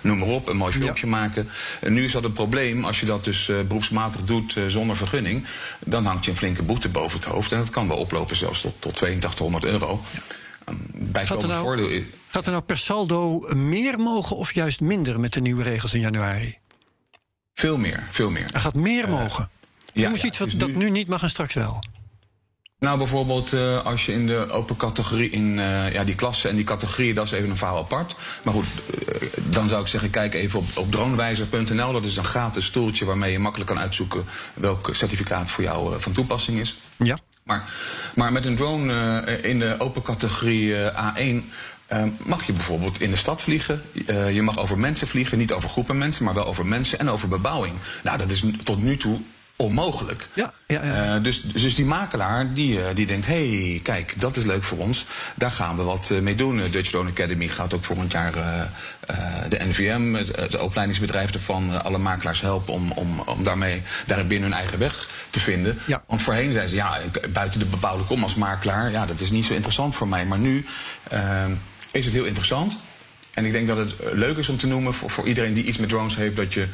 noem 0.00 0.18
maar 0.18 0.28
op, 0.28 0.48
een 0.48 0.56
mooi 0.56 0.72
filmpje 0.72 1.06
ja. 1.06 1.12
maken. 1.12 1.48
En 1.80 1.92
nu 1.92 2.04
is 2.04 2.12
dat 2.12 2.24
een 2.24 2.32
probleem, 2.32 2.84
als 2.84 3.00
je 3.00 3.06
dat 3.06 3.24
dus 3.24 3.50
beroepsmatig 3.68 4.22
doet 4.22 4.56
zonder 4.66 4.96
vergunning, 4.96 5.46
dan 5.78 6.04
hangt 6.04 6.24
je 6.24 6.30
een 6.30 6.36
flinke 6.36 6.62
boete 6.62 6.88
boven 6.88 7.18
het 7.18 7.28
hoofd. 7.28 7.52
En 7.52 7.58
dat 7.58 7.70
kan 7.70 7.88
wel 7.88 7.96
oplopen 7.96 8.36
zelfs 8.36 8.60
tot, 8.60 8.74
tot 8.78 9.02
8200 9.02 9.64
euro. 9.64 10.00
Ja. 11.12 11.24
Gaat 11.24 11.42
er, 11.42 11.48
nou, 11.48 12.04
gaat 12.28 12.46
er 12.46 12.52
nou 12.52 12.62
per 12.62 12.78
saldo 12.78 13.38
meer 13.54 13.98
mogen 13.98 14.36
of 14.36 14.52
juist 14.52 14.80
minder 14.80 15.20
met 15.20 15.32
de 15.32 15.40
nieuwe 15.40 15.62
regels 15.62 15.94
in 15.94 16.00
januari? 16.00 16.58
Veel 17.54 17.78
meer, 17.78 18.06
veel 18.10 18.30
meer. 18.30 18.48
Er 18.52 18.60
gaat 18.60 18.74
meer 18.74 19.08
mogen. 19.08 19.48
Ja, 19.84 20.02
Noem 20.02 20.12
eens 20.12 20.24
iets 20.24 20.38
wat, 20.38 20.50
dat 20.56 20.70
nu 20.70 20.90
niet 20.90 21.08
mag 21.08 21.22
en 21.22 21.30
straks 21.30 21.54
wel. 21.54 21.78
Nou, 22.78 22.98
bijvoorbeeld 22.98 23.52
uh, 23.52 23.84
als 23.84 24.06
je 24.06 24.12
in 24.12 24.26
de 24.26 24.50
open 24.50 24.76
categorie, 24.76 25.30
in 25.30 25.46
uh, 25.46 25.92
ja, 25.92 26.04
die 26.04 26.14
klassen 26.14 26.50
en 26.50 26.56
die 26.56 26.64
categorieën, 26.64 27.14
dat 27.14 27.24
is 27.24 27.32
even 27.32 27.50
een 27.50 27.56
verhaal 27.56 27.78
apart. 27.78 28.16
Maar 28.44 28.54
goed, 28.54 28.66
uh, 28.66 29.28
dan 29.44 29.68
zou 29.68 29.82
ik 29.82 29.88
zeggen, 29.88 30.10
kijk 30.10 30.34
even 30.34 30.58
op, 30.58 30.66
op 30.74 30.92
dronewijzer.nl. 30.92 31.92
Dat 31.92 32.04
is 32.04 32.16
een 32.16 32.24
gratis 32.24 32.70
toeltje 32.70 33.04
waarmee 33.04 33.32
je 33.32 33.38
makkelijk 33.38 33.70
kan 33.70 33.78
uitzoeken 33.78 34.24
welk 34.54 34.88
certificaat 34.92 35.50
voor 35.50 35.64
jou 35.64 36.00
van 36.00 36.12
toepassing 36.12 36.58
is. 36.58 36.76
Ja. 36.96 37.18
Maar, 37.42 37.64
maar 38.14 38.32
met 38.32 38.44
een 38.44 38.56
drone 38.56 39.22
in 39.42 39.58
de 39.58 39.76
open 39.78 40.02
categorie 40.02 40.68
uh, 40.68 41.14
A1 41.14 41.44
uh, 41.92 42.02
mag 42.24 42.46
je 42.46 42.52
bijvoorbeeld 42.52 43.00
in 43.00 43.10
de 43.10 43.16
stad 43.16 43.42
vliegen. 43.42 43.82
je 44.32 44.42
mag 44.42 44.58
over 44.58 44.78
mensen 44.78 45.08
vliegen, 45.08 45.38
niet 45.38 45.52
over 45.52 45.68
groepen 45.68 45.98
mensen, 45.98 46.24
maar 46.24 46.34
wel 46.34 46.46
over 46.46 46.66
mensen 46.66 46.98
en 46.98 47.10
over 47.10 47.28
bebouwing. 47.28 47.74
Nou, 48.02 48.18
dat 48.18 48.30
is 48.30 48.42
tot 48.64 48.82
nu 48.82 48.96
toe 48.96 49.20
onmogelijk. 49.58 50.28
Ja, 50.32 50.52
ja, 50.66 50.84
ja. 50.84 51.16
Uh, 51.16 51.22
dus, 51.22 51.42
dus 51.42 51.74
die 51.74 51.84
makelaar 51.84 52.52
die, 52.52 52.78
uh, 52.78 52.84
die 52.94 53.06
denkt, 53.06 53.26
hé, 53.26 53.70
hey, 53.70 53.80
kijk, 53.82 54.20
dat 54.20 54.36
is 54.36 54.44
leuk 54.44 54.64
voor 54.64 54.78
ons. 54.78 55.06
Daar 55.34 55.50
gaan 55.50 55.76
we 55.76 55.82
wat 55.82 56.10
mee 56.22 56.34
doen. 56.34 56.62
Dutch 56.70 56.90
Drone 56.90 57.10
Academy 57.10 57.46
gaat 57.46 57.74
ook 57.74 57.84
volgend 57.84 58.12
jaar 58.12 58.32
de 59.48 59.58
NVM, 59.68 60.14
het, 60.14 60.36
het 60.36 60.58
opleidingsbedrijf 60.58 61.30
ervan, 61.30 61.84
alle 61.84 61.98
makelaars 61.98 62.40
helpen 62.40 62.72
om, 62.72 62.92
om, 62.92 63.20
om 63.20 63.44
daarmee 63.44 63.82
daar 64.06 64.26
binnen 64.26 64.50
hun 64.50 64.58
eigen 64.58 64.78
weg 64.78 65.08
te 65.30 65.40
vinden. 65.40 65.78
Ja. 65.86 66.02
Want 66.06 66.22
voorheen 66.22 66.50
zeiden 66.52 66.70
ze, 66.70 66.76
ja, 66.76 66.98
buiten 67.32 67.58
de 67.58 67.66
bebouwde 67.66 68.04
kom 68.04 68.22
als 68.22 68.34
makelaar, 68.34 68.90
ja, 68.90 69.06
dat 69.06 69.20
is 69.20 69.30
niet 69.30 69.44
zo 69.44 69.54
interessant 69.54 69.94
voor 69.94 70.08
mij. 70.08 70.26
Maar 70.26 70.38
nu 70.38 70.66
is 71.92 72.04
het 72.04 72.14
heel 72.14 72.24
interessant. 72.24 72.78
En 73.34 73.44
ik 73.44 73.52
denk 73.52 73.68
dat 73.68 73.76
het 73.76 73.94
leuk 74.12 74.36
is 74.36 74.48
om 74.48 74.56
te 74.56 74.66
noemen 74.66 74.94
voor, 74.94 75.10
voor 75.10 75.26
iedereen 75.26 75.54
die 75.54 75.64
iets 75.64 75.78
met 75.78 75.88
drones 75.88 76.16
heeft, 76.16 76.36
dat 76.36 76.54
je 76.54 76.66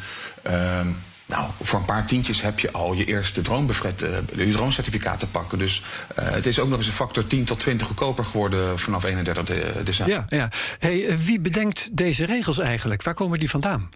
nou, 1.27 1.51
voor 1.63 1.79
een 1.79 1.85
paar 1.85 2.07
tientjes 2.07 2.43
heb 2.43 2.59
je 2.59 2.73
al 2.73 2.93
je 2.93 3.05
eerste 3.05 3.41
droombevet, 3.41 4.01
je 4.35 4.51
droomcertificaat 4.51 5.21
te 5.21 5.27
pakken. 5.27 5.59
Dus 5.59 5.83
uh, 6.19 6.31
het 6.31 6.47
is 6.47 6.59
ook 6.59 6.69
nog 6.69 6.79
eens 6.79 6.87
een 6.87 6.93
factor 6.93 7.27
10 7.27 7.45
tot 7.45 7.61
20 7.61 7.87
goedkoper 7.87 8.25
geworden 8.25 8.79
vanaf 8.79 9.05
31 9.05 9.45
december. 9.85 10.15
Ja, 10.15 10.25
ja. 10.27 10.49
Hey, 10.79 11.19
wie 11.19 11.41
bedenkt 11.41 11.97
deze 11.97 12.25
regels 12.25 12.59
eigenlijk? 12.59 13.03
Waar 13.03 13.15
komen 13.15 13.39
die 13.39 13.51
vandaan? 13.51 13.91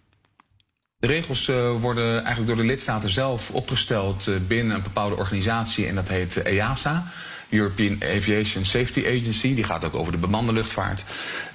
De 0.99 1.07
regels 1.07 1.49
uh, 1.49 1.71
worden 1.81 2.13
eigenlijk 2.13 2.47
door 2.47 2.57
de 2.57 2.73
lidstaten 2.73 3.11
zelf 3.11 3.51
opgesteld 3.51 4.27
uh, 4.27 4.37
binnen 4.47 4.77
een 4.77 4.83
bepaalde 4.83 5.17
organisatie 5.17 5.87
en 5.87 5.95
dat 5.95 6.09
heet 6.09 6.43
EASA. 6.43 7.07
European 7.49 7.97
Aviation 8.03 8.65
Safety 8.65 9.05
Agency. 9.07 9.55
Die 9.55 9.65
gaat 9.65 9.85
ook 9.85 9.95
over 9.95 10.13
de 10.13 10.19
bemande 10.19 10.53
luchtvaart. 10.53 11.05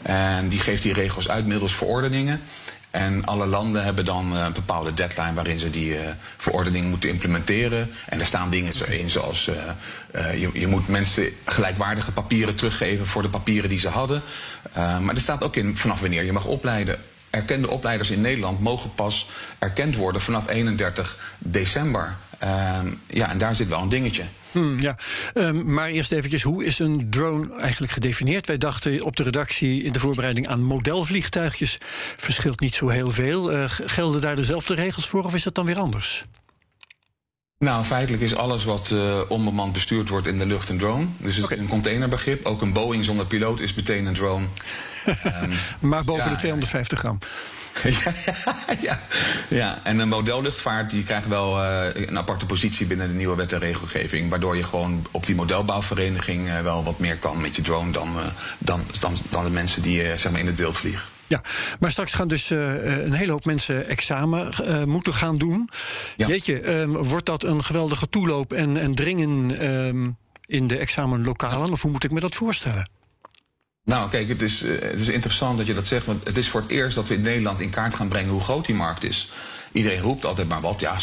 En 0.02 0.48
die 0.48 0.60
geeft 0.60 0.84
die 0.84 0.94
regels 0.94 1.30
uit 1.30 1.46
middels 1.46 1.74
verordeningen. 1.74 2.42
En 2.94 3.26
alle 3.26 3.46
landen 3.46 3.84
hebben 3.84 4.06
dan 4.06 4.36
een 4.36 4.54
bepaalde 4.54 4.94
deadline 4.94 5.34
waarin 5.34 5.60
ze 5.60 5.70
die 5.70 5.94
uh, 5.94 6.00
verordening 6.38 6.90
moeten 6.90 7.10
implementeren. 7.10 7.92
En 8.10 8.20
er 8.20 8.26
staan 8.26 8.50
dingen 8.50 8.74
in 9.00 9.10
zoals 9.10 9.48
uh, 9.48 9.56
uh, 10.16 10.42
je, 10.42 10.50
je, 10.54 10.68
moet 10.68 10.88
mensen 10.88 11.30
gelijkwaardige 11.46 12.12
papieren 12.12 12.56
teruggeven 12.56 13.06
voor 13.06 13.22
de 13.22 13.30
papieren 13.30 13.70
die 13.70 13.80
ze 13.80 13.90
hadden. 13.90 14.22
maar 14.74 15.16
er 15.16 15.22
staat 15.22 15.44
ook 15.44 15.56
in 15.56 15.78
vanaf 15.78 16.00
wanneer 16.00 16.24
je 16.24 16.34
mag 16.34 16.46
opleiden. 16.46 17.00
Erkende 17.30 17.70
opleiders 17.70 18.10
in 18.10 18.22
Nederland 18.22 18.60
mogen 18.60 18.94
pas 18.94 19.30
erkend 19.60 19.96
worden 19.96 20.22
vanaf 20.22 20.48
31 20.48 21.36
december. 21.38 22.16
ja, 23.08 23.30
en 23.30 23.38
daar 23.38 23.56
zit 23.56 23.68
wel 23.68 23.82
een 23.82 23.90
dingetje. 23.90 24.24
Hmm, 24.54 24.82
ja, 24.82 24.98
um, 25.34 25.74
maar 25.74 25.90
eerst 25.90 26.12
eventjes, 26.12 26.42
hoe 26.42 26.66
is 26.66 26.80
een 26.80 27.08
drone 27.10 27.56
eigenlijk 27.60 27.92
gedefinieerd? 27.92 28.48
Wij 28.48 28.58
dachten 28.58 29.02
op 29.02 29.16
de 29.16 29.24
redactie 29.24 29.84
in 29.84 29.94
de 29.94 30.00
voorbereiding 30.00 30.48
aan 30.48 30.64
modelvliegtuigjes. 30.64 31.78
Verschilt 32.18 32.60
niet 32.60 32.76
zo 32.76 32.90
heel 32.90 33.12
veel. 33.12 33.54
Uh, 33.54 33.64
gelden 33.68 34.22
daar 34.22 34.36
dezelfde 34.36 34.74
regels 34.74 35.08
voor 35.08 35.24
of 35.24 35.36
is 35.36 35.44
dat 35.44 35.56
dan 35.56 35.66
weer 35.66 35.80
anders? 35.80 36.24
Nou, 37.58 37.84
feitelijk 37.84 38.24
is 38.24 38.36
alles 38.36 38.64
wat 38.64 38.90
uh, 38.94 39.20
onbemand 39.28 39.74
bestuurd 39.74 40.10
wordt 40.10 40.28
in 40.28 40.38
de 40.38 40.46
lucht 40.46 40.70
een 40.70 40.78
drone. 40.78 41.06
Dus 41.18 41.36
het 41.36 41.52
is 41.52 41.58
een 41.58 41.68
containerbegrip. 41.68 42.46
Ook 42.46 42.62
een 42.62 42.74
Boeing 42.74 43.06
zonder 43.06 43.26
piloot 43.26 43.60
is 43.60 43.74
meteen 43.74 44.06
een 44.06 44.14
drone. 44.14 44.46
um, 45.06 45.52
maar 45.90 46.04
boven 46.04 46.24
ja, 46.24 46.30
de 46.30 46.36
250 46.36 47.00
gram. 47.00 47.18
Ja, 47.82 48.14
ja, 48.82 49.00
ja, 49.50 49.80
en 49.84 50.00
een 50.00 50.08
modelluchtvaart 50.08 50.90
die 50.90 51.04
krijgt 51.04 51.28
wel 51.28 51.64
uh, 51.64 51.86
een 51.94 52.18
aparte 52.18 52.46
positie 52.46 52.86
binnen 52.86 53.08
de 53.08 53.14
nieuwe 53.14 53.36
wet 53.36 53.54
en 53.54 53.60
regelgeving. 53.60 54.30
Waardoor 54.30 54.56
je 54.56 54.64
gewoon 54.64 55.06
op 55.12 55.26
die 55.26 55.36
modelbouwvereniging 55.36 56.48
uh, 56.48 56.60
wel 56.60 56.84
wat 56.84 57.00
meer 57.00 57.18
kan 57.18 57.42
met 57.42 57.56
je 57.56 57.62
drone 57.62 57.92
dan, 57.92 58.10
uh, 58.16 58.26
dan, 58.58 58.82
dan, 59.00 59.14
dan 59.30 59.44
de 59.44 59.50
mensen 59.50 59.82
die 59.82 60.18
zeg 60.18 60.32
maar 60.32 60.40
in 60.40 60.46
het 60.46 60.56
beeld 60.56 60.78
vliegen. 60.78 61.08
Ja, 61.28 61.42
maar 61.80 61.92
straks 61.92 62.14
gaan 62.14 62.28
dus 62.28 62.50
een 62.50 63.14
hele 63.14 63.32
hoop 63.32 63.46
mensen 63.46 63.86
examen 63.86 64.54
moeten 64.88 65.14
gaan 65.14 65.38
doen. 65.38 65.70
Ja. 66.16 66.28
Jeetje, 66.28 66.70
um, 66.70 66.94
wordt 66.98 67.26
dat 67.26 67.44
een 67.44 67.64
geweldige 67.64 68.10
toeloop 68.10 68.54
en, 68.54 68.78
en 68.78 68.96
dringen 68.96 69.66
um, 69.66 70.18
in 70.46 70.68
de 70.68 70.78
examenlokalen? 70.78 71.72
Of 71.72 71.82
hoe 71.82 71.92
moet 71.92 72.04
ik 72.04 72.12
me 72.12 72.20
dat 72.20 72.36
voorstellen? 72.36 72.84
Nou, 73.86 74.10
kijk, 74.10 74.28
het 74.28 74.42
is, 74.42 74.64
uh, 74.64 74.82
het 74.82 75.00
is 75.00 75.08
interessant 75.08 75.58
dat 75.58 75.68
je 75.68 75.74
dat 75.74 75.88
zegt. 75.88 76.06
Want 76.06 76.24
het 76.24 76.38
is 76.38 76.50
voor 76.50 76.62
het 76.62 76.70
eerst 76.70 76.96
dat 76.96 77.08
we 77.08 77.14
in 77.14 77.22
Nederland 77.22 77.60
in 77.60 77.70
kaart 77.70 77.96
gaan 77.96 78.08
brengen 78.08 78.32
hoe 78.32 78.42
groot 78.42 78.66
die 78.66 78.76
markt 78.76 79.04
is. 79.04 79.32
Iedereen 79.72 80.02
roept 80.02 80.26
altijd 80.26 80.48
maar 80.48 80.62
wat, 80.62 80.80
ja, 80.80 80.96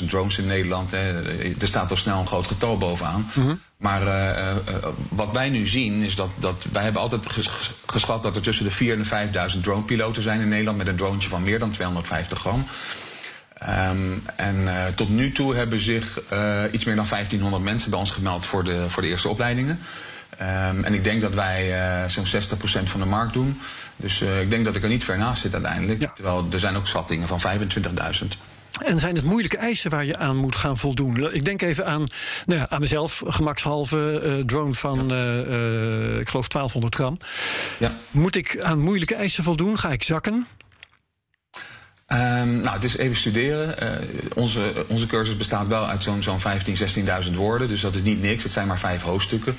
70.000 0.00 0.08
drones 0.08 0.38
in 0.38 0.46
Nederland. 0.46 0.90
Hè. 0.90 1.22
Er 1.60 1.66
staat 1.66 1.90
al 1.90 1.96
snel 1.96 2.20
een 2.20 2.26
groot 2.26 2.46
getal 2.46 2.78
bovenaan. 2.78 3.30
Mm 3.34 3.42
-hmm. 3.42 3.60
Maar 3.76 4.02
uh, 4.02 4.56
uh, 4.68 4.86
wat 5.08 5.32
wij 5.32 5.48
nu 5.48 5.66
zien 5.66 6.02
is 6.02 6.14
dat, 6.14 6.28
dat 6.38 6.66
wij 6.72 6.82
hebben 6.82 7.02
altijd 7.02 7.30
ges 7.30 7.50
geschat 7.86 8.22
dat 8.22 8.36
er 8.36 8.42
tussen 8.42 8.64
de 8.64 8.72
4.000 8.72 9.08
en 9.10 9.32
de 9.32 9.52
5.000 9.54 9.60
dronepiloten 9.60 10.22
zijn 10.22 10.40
in 10.40 10.48
Nederland 10.48 10.78
met 10.78 10.88
een 10.88 10.96
drone 10.96 11.20
van 11.20 11.42
meer 11.42 11.58
dan 11.58 11.70
250 11.70 12.38
gram. 12.38 12.66
Um, 13.68 14.22
en 14.36 14.56
uh, 14.56 14.86
tot 14.94 15.08
nu 15.08 15.32
toe 15.32 15.54
hebben 15.54 15.80
zich 15.80 16.20
iets 16.72 16.84
meer 16.84 16.96
dan 16.96 17.06
1500 17.08 17.62
mensen 17.62 17.90
bij 17.90 17.98
ons 17.98 18.10
gemeld 18.10 18.46
voor 18.46 18.64
de, 18.64 18.90
voor 18.90 19.02
de 19.02 19.08
eerste 19.08 19.28
opleidingen. 19.28 19.80
Um, 20.32 20.84
en 20.84 20.94
ik 20.94 21.04
denk 21.04 21.20
dat 21.20 21.34
wij 21.34 21.78
uh, 22.04 22.08
zo'n 22.08 22.26
60% 22.26 22.82
van 22.84 23.00
de 23.00 23.06
markt 23.06 23.32
doen. 23.32 23.60
Dus 23.96 24.22
uh, 24.22 24.40
ik 24.40 24.50
denk 24.50 24.64
dat 24.64 24.76
ik 24.76 24.82
er 24.82 24.88
niet 24.88 25.04
ver 25.04 25.18
naast 25.18 25.42
zit 25.42 25.52
uiteindelijk. 25.52 26.00
Ja. 26.00 26.12
Terwijl 26.14 26.48
er 26.52 26.58
zijn 26.58 26.76
ook 26.76 26.86
schattingen 26.86 27.28
van 27.28 27.40
25.000. 27.40 28.26
En 28.84 28.98
zijn 28.98 29.14
het 29.14 29.24
moeilijke 29.24 29.56
eisen 29.56 29.90
waar 29.90 30.04
je 30.04 30.16
aan 30.16 30.36
moet 30.36 30.56
gaan 30.56 30.76
voldoen? 30.76 31.34
Ik 31.34 31.44
denk 31.44 31.62
even 31.62 31.86
aan, 31.86 32.06
nou 32.46 32.60
ja, 32.60 32.68
aan 32.68 32.80
mezelf, 32.80 33.22
gemakshalve 33.26 34.22
uh, 34.24 34.44
drone 34.44 34.74
van, 34.74 35.08
ja. 35.08 36.18
ik 36.20 36.28
geloof 36.28 36.48
1200 36.48 36.94
gram. 36.94 37.16
Ja. 37.78 37.92
Moet 38.10 38.36
ik 38.36 38.60
aan 38.60 38.80
moeilijke 38.80 39.14
eisen 39.14 39.44
voldoen? 39.44 39.78
Ga 39.78 39.90
ik 39.92 40.02
zakken? 40.02 40.46
Um, 42.12 42.60
nou, 42.60 42.74
het 42.74 42.84
is 42.84 42.96
even 42.96 43.16
studeren. 43.16 43.76
Uh, 43.82 44.08
onze, 44.34 44.84
onze 44.88 45.06
cursus 45.06 45.36
bestaat 45.36 45.68
wel 45.68 45.86
uit 45.86 46.02
zo'n 46.02 46.22
zo'n 46.22 46.40
15.000, 46.40 46.44
16.000 47.24 47.34
woorden. 47.34 47.68
Dus 47.68 47.80
dat 47.80 47.94
is 47.94 48.02
niet 48.02 48.22
niks. 48.22 48.42
Het 48.42 48.52
zijn 48.52 48.66
maar 48.66 48.78
vijf 48.78 49.02
hoofdstukken. 49.02 49.56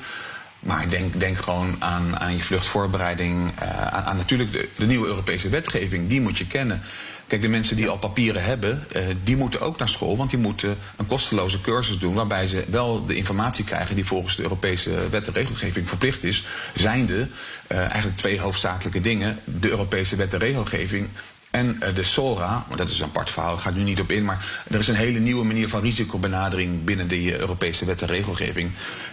Maar 0.61 0.89
denk, 0.89 1.19
denk 1.19 1.37
gewoon 1.37 1.75
aan, 1.79 2.19
aan 2.19 2.35
je 2.35 2.43
vluchtvoorbereiding. 2.43 3.51
Uh, 3.61 3.87
aan, 3.87 4.03
aan, 4.03 4.17
natuurlijk 4.17 4.51
de, 4.51 4.69
de, 4.75 4.85
nieuwe 4.85 5.07
Europese 5.07 5.49
wetgeving. 5.49 6.07
Die 6.09 6.21
moet 6.21 6.37
je 6.37 6.47
kennen. 6.47 6.81
Kijk, 7.27 7.41
de 7.41 7.47
mensen 7.47 7.75
die 7.75 7.89
al 7.89 7.97
papieren 7.97 8.43
hebben, 8.43 8.85
uh, 8.95 9.03
die 9.23 9.37
moeten 9.37 9.61
ook 9.61 9.77
naar 9.77 9.89
school. 9.89 10.17
Want 10.17 10.29
die 10.29 10.39
moeten 10.39 10.77
een 10.97 11.07
kosteloze 11.07 11.61
cursus 11.61 11.99
doen. 11.99 12.13
Waarbij 12.13 12.47
ze 12.47 12.65
wel 12.69 13.05
de 13.05 13.15
informatie 13.15 13.63
krijgen 13.63 13.95
die 13.95 14.05
volgens 14.05 14.35
de 14.35 14.43
Europese 14.43 15.09
wet 15.09 15.27
en 15.27 15.33
regelgeving 15.33 15.87
verplicht 15.87 16.23
is. 16.23 16.45
Zijnde 16.75 17.27
uh, 17.71 17.77
eigenlijk 17.77 18.17
twee 18.17 18.39
hoofdzakelijke 18.39 19.01
dingen. 19.01 19.39
De 19.45 19.69
Europese 19.69 20.15
wet 20.15 20.33
en 20.33 20.39
regelgeving 20.39 21.07
en 21.51 21.79
uh, 21.83 21.95
de 21.95 22.03
SORA, 22.03 22.65
dat 22.75 22.89
is 22.89 22.99
een 22.99 23.05
apart 23.05 23.29
verhaal, 23.29 23.51
daar 23.51 23.61
ga 23.61 23.69
ik 23.69 23.75
nu 23.75 23.83
niet 23.83 23.99
op 23.99 24.11
in. 24.11 24.25
Maar 24.25 24.63
er 24.67 24.79
is 24.79 24.87
een 24.87 24.95
hele 24.95 25.19
nieuwe 25.19 25.45
manier 25.45 25.69
van 25.69 25.81
risicobenadering 25.81 26.83
binnen 26.83 27.07
de 27.07 27.23
uh, 27.23 27.37
Europese 27.37 27.85
wet 27.85 28.01
en 28.01 28.07
regelgeving. 28.07 28.71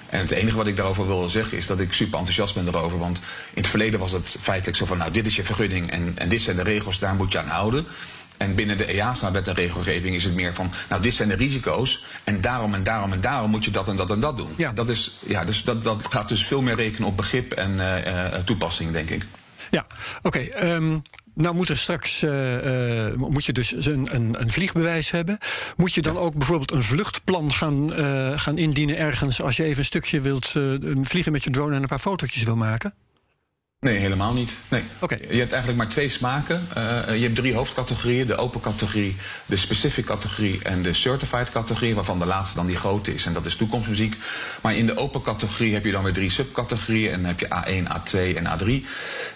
En 0.08 0.20
het 0.20 0.30
enige 0.30 0.56
wat 0.56 0.66
ik 0.66 0.76
daarover 0.76 1.06
wil 1.06 1.28
zeggen 1.28 1.58
is 1.58 1.66
dat 1.66 1.80
ik 1.80 1.92
super 1.92 2.18
enthousiast 2.18 2.54
ben 2.54 2.68
erover. 2.68 2.98
Want 2.98 3.18
in 3.54 3.62
het 3.62 3.66
verleden 3.66 4.00
was 4.00 4.12
het 4.12 4.36
feitelijk 4.40 4.76
zo 4.76 4.86
van, 4.86 4.98
nou 4.98 5.10
dit 5.10 5.26
is 5.26 5.36
je 5.36 5.44
vergunning 5.44 5.90
en, 5.90 6.12
en 6.14 6.28
dit 6.28 6.40
zijn 6.40 6.56
de 6.56 6.62
regels, 6.62 6.98
daar 6.98 7.14
moet 7.14 7.32
je 7.32 7.38
aan 7.38 7.48
houden. 7.48 7.86
En 8.36 8.54
binnen 8.54 8.78
de 8.78 8.84
EASA-wet 8.84 9.48
en 9.48 9.54
regelgeving 9.54 10.14
is 10.14 10.24
het 10.24 10.34
meer 10.34 10.54
van, 10.54 10.72
nou 10.88 11.02
dit 11.02 11.14
zijn 11.14 11.28
de 11.28 11.34
risico's 11.34 12.04
en 12.24 12.40
daarom 12.40 12.74
en 12.74 12.82
daarom 12.82 13.12
en 13.12 13.20
daarom 13.20 13.50
moet 13.50 13.64
je 13.64 13.70
dat 13.70 13.88
en 13.88 13.96
dat 13.96 14.10
en 14.10 14.20
dat 14.20 14.36
doen. 14.36 14.52
Ja. 14.56 14.72
Dat, 14.72 14.88
is, 14.88 15.18
ja, 15.26 15.44
dus 15.44 15.64
dat, 15.64 15.84
dat 15.84 16.06
gaat 16.10 16.28
dus 16.28 16.44
veel 16.44 16.62
meer 16.62 16.76
rekenen 16.76 17.08
op 17.08 17.16
begrip 17.16 17.52
en 17.52 17.74
uh, 17.74 18.34
toepassing, 18.34 18.92
denk 18.92 19.10
ik. 19.10 19.24
Ja, 19.70 19.86
oké. 20.22 20.48
Okay, 20.48 20.72
um 20.76 21.02
Nou 21.38 21.54
moet 21.54 21.68
er 21.68 21.76
straks 21.76 22.22
uh, 22.22 23.08
uh, 23.08 23.14
moet 23.14 23.44
je 23.44 23.52
dus 23.52 23.86
een, 23.86 24.14
een, 24.14 24.40
een, 24.40 24.50
vliegbewijs 24.50 25.10
hebben. 25.10 25.38
Moet 25.76 25.94
je 25.94 26.02
dan 26.02 26.16
ook 26.16 26.34
bijvoorbeeld 26.34 26.70
een 26.70 26.82
vluchtplan 26.82 27.52
gaan, 27.52 28.00
uh, 28.00 28.38
gaan 28.38 28.58
indienen 28.58 28.96
ergens 28.96 29.42
als 29.42 29.56
je 29.56 29.64
even 29.64 29.78
een 29.78 29.84
stukje 29.84 30.20
wilt 30.20 30.54
vliegen 31.02 31.32
met 31.32 31.44
je 31.44 31.50
drone 31.50 31.74
en 31.74 31.82
een 31.82 31.88
paar 31.88 31.98
fotootjes 31.98 32.42
wil 32.42 32.56
maken? 32.56 32.94
Nee, 33.80 33.98
helemaal 33.98 34.32
niet. 34.32 34.58
Nee. 34.68 34.82
Okay. 34.98 35.18
Je 35.18 35.38
hebt 35.38 35.52
eigenlijk 35.52 35.82
maar 35.82 35.88
twee 35.88 36.08
smaken. 36.08 36.68
Uh, 36.76 37.16
je 37.16 37.22
hebt 37.22 37.34
drie 37.34 37.54
hoofdcategorieën: 37.54 38.26
de 38.26 38.36
open 38.36 38.60
categorie, 38.60 39.16
de 39.46 39.56
specific 39.56 40.04
categorie 40.04 40.62
en 40.62 40.82
de 40.82 40.94
certified 40.94 41.50
categorie, 41.50 41.94
waarvan 41.94 42.18
de 42.18 42.26
laatste 42.26 42.56
dan 42.56 42.66
die 42.66 42.76
grote 42.76 43.14
is 43.14 43.26
en 43.26 43.32
dat 43.32 43.46
is 43.46 43.56
toekomstmuziek. 43.56 44.16
Maar 44.62 44.74
in 44.76 44.86
de 44.86 44.96
open 44.96 45.22
categorie 45.22 45.74
heb 45.74 45.84
je 45.84 45.92
dan 45.92 46.02
weer 46.02 46.12
drie 46.12 46.30
subcategorieën 46.30 47.12
en 47.12 47.22
dan 47.22 47.34
heb 47.36 47.40
je 47.40 47.46
A1, 47.46 47.86
A2 47.88 48.36
en 48.36 48.58
A3. 48.58 48.66
Uh, 48.66 48.82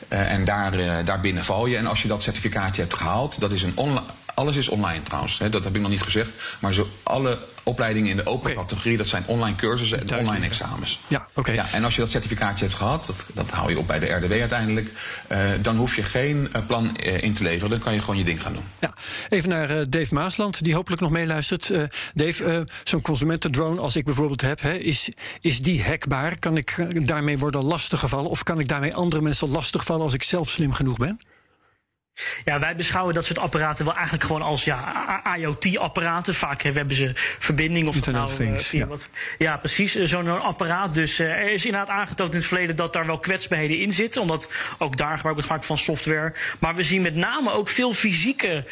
en 0.09 0.45
daar, 0.45 0.79
uh, 0.79 0.95
daarbinnen 1.05 1.45
val 1.45 1.67
je. 1.67 1.77
En 1.77 1.87
als 1.87 2.03
je 2.03 2.09
dat 2.09 2.23
certificaatje 2.23 2.83
hebt 2.83 2.95
gehaald, 2.95 3.41
dat 3.41 3.53
is 3.53 3.63
een 3.63 3.77
online 3.77 4.07
alles 4.35 4.57
is 4.57 4.69
online 4.69 5.03
trouwens, 5.03 5.39
hè, 5.39 5.51
dat 5.51 5.65
heb 5.65 5.75
ik 5.75 5.81
nog 5.81 5.91
niet 5.91 6.03
gezegd. 6.03 6.35
Maar 6.59 6.73
zo 6.73 6.89
alle 7.03 7.39
opleidingen 7.63 8.11
in 8.11 8.17
de 8.17 8.27
open 8.27 8.51
okay. 8.51 8.63
categorie, 8.63 8.97
dat 8.97 9.07
zijn 9.07 9.23
online 9.27 9.57
cursussen 9.57 10.09
en 10.09 10.19
online 10.19 10.45
examens. 10.45 11.01
Ja, 11.09 11.27
oké. 11.31 11.41
Okay. 11.41 11.55
Ja, 11.55 11.67
en 11.73 11.85
als 11.85 11.95
je 11.95 12.01
dat 12.01 12.11
certificaatje 12.11 12.65
hebt 12.65 12.77
gehad, 12.77 13.07
dat, 13.07 13.27
dat 13.35 13.51
hou 13.51 13.71
je 13.71 13.79
op 13.79 13.87
bij 13.87 13.99
de 13.99 14.13
RDW 14.13 14.33
uiteindelijk, 14.33 14.91
uh, 15.33 15.39
dan 15.61 15.77
hoef 15.77 15.97
je 15.97 16.03
geen 16.03 16.49
uh, 16.57 16.67
plan 16.67 16.97
uh, 17.05 17.23
in 17.23 17.33
te 17.33 17.43
leveren. 17.43 17.71
Dan 17.71 17.79
kan 17.79 17.95
je 17.95 18.01
gewoon 18.01 18.17
je 18.17 18.25
ding 18.25 18.43
gaan 18.43 18.53
doen. 18.53 18.65
Ja, 18.81 18.95
even 19.29 19.49
naar 19.49 19.91
Dave 19.91 20.15
Maasland, 20.15 20.65
die 20.65 20.75
hopelijk 20.75 21.03
nog 21.03 21.11
meeluistert. 21.11 21.71
Dave, 22.15 22.67
zo'n 22.85 23.01
consumentendrone 23.03 23.81
als 23.81 23.97
ik 23.97 24.05
bijvoorbeeld 24.05 24.41
heb, 24.41 24.61
hè, 24.61 24.73
is, 24.73 25.09
is 25.41 25.61
die 25.61 25.83
hackbaar? 25.83 26.39
Kan 26.39 26.57
ik 26.57 27.07
daarmee 27.07 27.39
worden 27.39 27.63
lastiggevallen? 27.63 28.31
Of 28.31 28.43
kan 28.43 28.61
ik 28.61 28.69
daarmee 28.69 28.95
andere 28.95 29.23
mensen 29.23 29.51
lastigvallen 29.51 30.05
als 30.05 30.15
ik 30.15 30.23
zelf 30.23 30.51
slim 30.51 30.73
genoeg 30.73 30.97
ben? 30.97 31.21
Ja, 32.45 32.59
wij 32.59 32.77
beschouwen 32.77 33.15
dat 33.15 33.25
soort 33.25 33.39
apparaten 33.39 33.85
wel 33.85 33.95
eigenlijk 33.95 34.25
gewoon 34.25 34.43
als 34.43 34.65
ja, 34.65 35.37
IoT-apparaten. 35.37 36.35
Vaak 36.35 36.63
hè, 36.63 36.73
hebben 36.73 36.97
ze 36.97 37.11
verbinding 37.15 37.89
of 37.89 37.95
Internet 37.95 38.23
nou, 38.23 38.35
things, 38.37 38.73
uh, 38.73 38.81
ja. 38.81 38.87
Wat, 38.87 39.09
ja, 39.39 39.57
precies. 39.57 39.97
Uh, 39.97 40.07
Zo'n 40.07 40.41
apparaat. 40.41 40.95
Dus 40.95 41.21
uh, 41.21 41.27
er 41.27 41.51
is 41.51 41.65
inderdaad 41.65 41.89
aangetoond 41.89 42.33
in 42.33 42.39
het 42.39 42.47
verleden 42.47 42.77
dat 42.77 42.93
daar 42.93 43.07
wel 43.07 43.19
kwetsbaarheden 43.19 43.79
in 43.79 43.93
zitten. 43.93 44.21
Omdat 44.21 44.49
ook 44.79 44.97
daar 44.97 45.15
gebruik 45.15 45.35
wordt 45.35 45.47
gemaakt 45.47 45.67
van 45.67 45.79
software. 45.79 46.33
Maar 46.59 46.75
we 46.75 46.83
zien 46.83 47.03
met 47.03 47.15
name 47.15 47.53
ook 47.53 47.69
veel 47.69 47.93
fysieke 47.95 48.65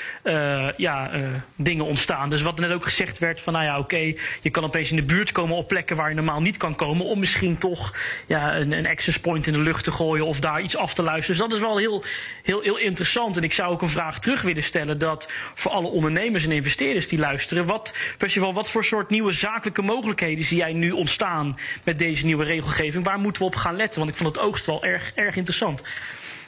ja, 0.77 1.11
dingen 1.57 1.85
ontstaan. 1.85 2.31
Dus 2.31 2.43
wat 2.43 2.59
net 2.59 2.71
ook 2.71 2.85
gezegd 2.85 3.19
werd 3.19 3.41
van 3.41 3.53
nou 3.53 3.65
ja, 3.65 3.79
oké, 3.79 3.95
okay, 3.95 4.19
je 4.43 4.51
kan 4.51 4.65
opeens 4.65 4.91
in 4.91 4.97
de 4.97 5.03
buurt 5.03 5.33
komen 5.33 5.57
op 5.57 5.69
plekken 5.69 5.97
waar 5.97 6.09
je 6.09 6.15
normaal 6.15 6.41
niet 6.41 6.57
kan 6.57 6.75
komen. 6.75 7.07
Om 7.07 7.19
misschien 7.19 7.59
toch 7.59 7.95
ja, 8.27 8.57
een, 8.57 8.73
een 8.73 8.87
access 8.87 9.21
point 9.21 9.47
in 9.47 9.53
de 9.53 9.59
lucht 9.59 9.85
te 9.85 9.91
gooien 9.91 10.27
of 10.27 10.41
daar 10.41 10.61
iets 10.61 10.77
af 10.77 10.95
te 10.95 11.03
luisteren. 11.03 11.41
Dus 11.41 11.49
dat 11.49 11.57
is 11.57 11.65
wel 11.65 11.79
heel, 11.79 12.05
heel, 12.43 12.61
heel 12.61 12.79
interessant. 12.79 13.30
En 13.37 13.43
ik 13.43 13.53
zou 13.53 13.73
ook 13.73 13.83
een 13.83 13.89
vraag 13.89 14.19
terug 14.19 14.43
willen 14.43 14.63
stellen 14.63 14.99
dat 14.99 15.31
voor 15.55 15.71
alle 15.71 15.89
ondernemers 15.89 16.45
en 16.45 16.53
investeerders 16.53 17.09
die 17.09 17.19
luisteren, 17.19 17.67
wat, 17.67 17.95
wel, 18.35 18.53
wat 18.53 18.71
voor 18.71 18.85
soort 18.85 19.11
nieuwe 19.11 19.33
zakelijke 19.33 19.83
mogelijkheden 19.83 20.45
zie 20.45 20.57
jij 20.57 20.73
nu 20.73 20.91
ontstaan 20.91 21.59
met 21.85 21.99
deze 21.99 22.27
nieuwe 22.27 22.45
regelgeving? 22.45 23.05
Waar 23.05 23.19
moeten 23.19 23.43
we 23.43 23.49
op 23.49 23.55
gaan 23.55 23.77
letten? 23.77 23.99
Want 23.99 24.11
ik 24.11 24.17
vond 24.17 24.35
het 24.37 24.45
oogst 24.45 24.67
wel 24.67 24.85
erg, 24.85 25.13
erg 25.15 25.37
interessant. 25.37 25.83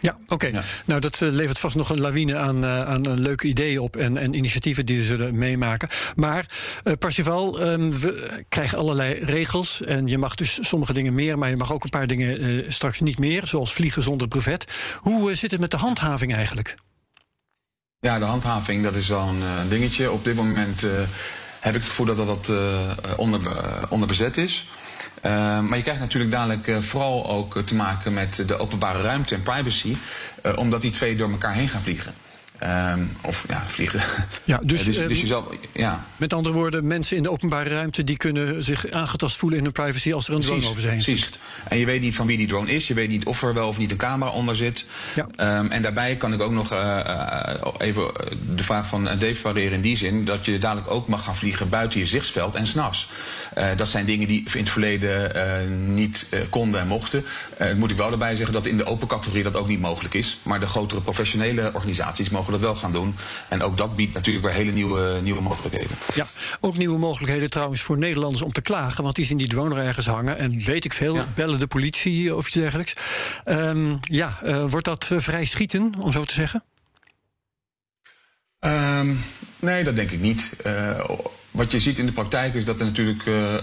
Ja, 0.03 0.17
oké. 0.23 0.33
Okay. 0.33 0.51
Ja. 0.51 0.63
Nou, 0.85 1.01
dat 1.01 1.21
uh, 1.21 1.31
levert 1.33 1.59
vast 1.59 1.77
nog 1.77 1.91
een 1.91 2.01
lawine 2.01 2.37
aan, 2.37 2.65
uh, 2.65 2.89
aan 2.89 3.09
uh, 3.09 3.13
leuke 3.17 3.47
ideeën 3.47 3.79
op 3.79 3.97
en, 3.97 4.17
en, 4.17 4.35
initiatieven 4.35 4.87
die 4.87 4.99
we 4.99 5.05
zullen 5.05 5.39
meemaken. 5.39 5.89
Maar, 6.15 6.47
um, 6.85 8.01
we 8.01 8.45
krijgen 8.49 8.79
allerlei 8.79 9.15
regels 9.15 9.83
en 9.83 10.07
je 10.07 10.19
mag 10.19 10.35
dus 10.35 10.59
sommige 10.61 10.93
dingen 10.93 11.15
meer, 11.15 11.39
maar 11.39 11.49
je 11.49 11.57
mag 11.57 11.73
ook 11.73 11.85
een 11.85 11.91
paar 11.91 12.07
dingen 12.07 12.73
straks 12.73 13.01
niet 13.01 13.19
meer, 13.19 13.47
zoals 13.47 13.73
vliegen 13.73 14.03
zonder 14.03 14.29
brevet. 14.29 14.65
Hoe 15.01 15.35
zit 15.35 15.51
het 15.51 15.61
met 15.61 15.71
de 15.71 15.77
handhaving 15.77 16.35
eigenlijk? 16.35 16.75
Ja, 18.01 18.19
de 18.19 18.25
handhaving, 18.25 18.83
dat 18.83 18.95
is 18.95 19.09
wel 19.09 19.29
een 19.29 19.43
uh, 19.43 19.69
dingetje. 19.69 20.11
Op 20.11 20.25
dit 20.25 20.35
moment 20.35 20.85
uh, 20.85 20.91
heb 21.61 21.75
ik 21.75 21.81
het 21.81 21.89
gevoel 21.89 22.07
dat 22.07 22.17
dat 22.17 22.49
uh, 22.49 22.91
onder, 23.17 23.41
onderbezet 23.89 24.37
is. 24.37 24.67
Maar 25.23 25.77
je 25.77 25.83
krijgt 25.83 26.01
natuurlijk 26.01 26.31
dadelijk 26.31 26.71
vooral 26.81 27.29
ook 27.31 27.63
te 27.63 27.75
maken 27.75 28.13
met 28.15 28.45
de 28.47 28.59
openbare 28.59 29.03
ruimte 29.03 29.35
en 29.35 29.43
privacy. 29.43 29.97
omdat 30.57 30.83
die 30.83 30.91
twee 30.91 31.17
door 31.17 31.31
elkaar 31.31 31.55
heen 31.55 31.69
gaan 31.69 31.83
vliegen. 31.83 32.15
Um, 32.67 33.11
of 33.23 33.45
ja, 33.49 33.65
vliegen. 33.69 34.01
Ja, 34.45 34.61
dus, 34.63 34.85
dus, 34.85 34.97
dus 34.97 35.21
je 35.21 35.27
zal, 35.27 35.55
ja. 35.73 36.05
Met 36.17 36.33
andere 36.33 36.55
woorden, 36.55 36.87
mensen 36.87 37.17
in 37.17 37.23
de 37.23 37.31
openbare 37.31 37.71
ruimte 37.71 38.05
die 38.05 38.17
kunnen 38.17 38.65
zich 38.65 38.91
aangetast 38.91 39.37
voelen 39.37 39.59
in 39.59 39.65
hun 39.65 39.73
privacy 39.73 40.13
als 40.13 40.29
er 40.29 40.35
een 40.35 40.41
precies, 40.41 40.57
drone 40.57 40.71
over 40.71 40.83
ze 40.83 40.89
heen 40.89 41.03
vliegt. 41.03 41.39
En 41.69 41.79
je 41.79 41.87
weet 41.87 42.01
niet 42.01 42.15
van 42.15 42.27
wie 42.27 42.37
die 42.37 42.47
drone 42.47 42.71
is, 42.71 42.89
je 42.89 42.95
weet 42.95 43.09
niet 43.09 43.25
of 43.25 43.43
er 43.43 43.55
wel 43.55 43.69
of 43.69 43.79
niet 43.79 43.91
een 43.91 43.97
camera 43.97 44.31
onder 44.31 44.57
zit. 44.57 44.87
Ja. 45.15 45.59
Um, 45.59 45.71
en 45.71 45.83
daarbij 45.83 46.17
kan 46.17 46.33
ik 46.33 46.41
ook 46.41 46.51
nog 46.51 46.73
uh, 46.73 46.79
uh, 46.79 47.73
even 47.79 48.13
de 48.55 48.65
vraag 48.65 48.87
van 48.87 49.05
Dave 49.05 49.41
pareren 49.43 49.73
in 49.73 49.81
die 49.81 49.97
zin 49.97 50.25
dat 50.25 50.45
je 50.45 50.59
dadelijk 50.59 50.91
ook 50.91 51.09
mag 51.09 51.25
gaan 51.25 51.37
vliegen 51.37 51.69
buiten 51.69 52.01
je 52.01 52.07
zichtsveld 52.07 52.55
en 52.55 52.67
s'nachts. 52.67 53.09
Uh, 53.59 53.67
dat 53.77 53.89
zijn 53.89 54.07
dingen 54.07 54.29
die 54.29 54.45
in 54.53 54.61
het 54.61 54.71
verleden 54.71 55.95
niet 55.95 56.27
konden 56.51 56.81
en 56.81 56.87
mochten. 56.87 57.25
moet 57.77 57.91
ik 57.91 57.97
wel 57.97 58.13
erbij 58.13 58.35
zeggen 58.35 58.55
dat 58.55 58.67
in 58.67 58.77
de 58.77 58.85
open 58.85 59.09
categorie 59.09 59.43
dat 59.43 59.57
ook 59.57 59.69
niet 59.69 59.81
mogelijk 59.81 60.15
is. 60.15 60.41
Maar 60.43 60.61
de 60.61 60.67
grotere 60.67 61.01
professionele 61.01 61.71
organisaties 61.73 62.31
mogen 62.31 62.52
dat 62.53 62.61
wel 62.61 62.75
gaan 62.75 62.93
doen. 62.93 63.17
En 63.49 63.63
ook 63.63 63.77
dat 63.77 63.97
biedt 63.97 64.15
natuurlijk 64.15 64.45
weer 64.45 64.55
hele 64.55 64.73
nieuwe, 64.73 65.19
nieuwe 65.23 65.43
mogelijkheden. 65.43 65.97
Ja, 66.15 66.27
ook 66.61 66.77
nieuwe 66.77 66.99
mogelijkheden 66.99 67.51
trouwens 67.51 67.81
voor 67.81 67.99
Nederlanders 67.99 68.43
om 68.43 68.53
te 68.53 68.63
klagen. 68.63 69.05
Want 69.05 69.17
die 69.17 69.25
zien 69.25 69.37
die 69.37 69.49
drone 69.49 69.75
er 69.75 69.87
ergens 69.87 70.07
hangen. 70.07 70.39
En 70.39 70.63
weet 70.63 70.85
ik 70.85 70.93
veel, 70.93 71.15
ja. 71.15 71.29
bellen 71.35 71.59
de 71.59 71.67
politie 71.67 72.37
of 72.37 72.47
iets 72.47 72.55
dergelijks. 72.55 72.95
Um, 73.45 73.99
ja, 74.01 74.39
uh, 74.45 74.71
wordt 74.71 74.87
dat 74.87 75.09
uh, 75.13 75.19
vrij 75.19 75.45
schieten, 75.45 75.95
om 75.99 76.13
zo 76.13 76.25
te 76.25 76.35
zeggen? 76.35 76.65
Um, 78.61 79.21
nee, 79.59 79.85
dat 79.85 79.97
denk 79.97 80.11
ik 80.11 80.21
niet. 80.21 80.53
Uh, 80.67 81.01
wat 81.53 81.73
je 81.73 81.81
ziet 81.81 81.99
in 81.99 82.07
de 82.07 82.13
praktijk 82.13 82.55
is 82.55 82.65
dat 82.65 82.81
er 82.81 82.85
natuurlijk 82.85 83.27
uh, 83.27 83.53
uh, 83.53 83.59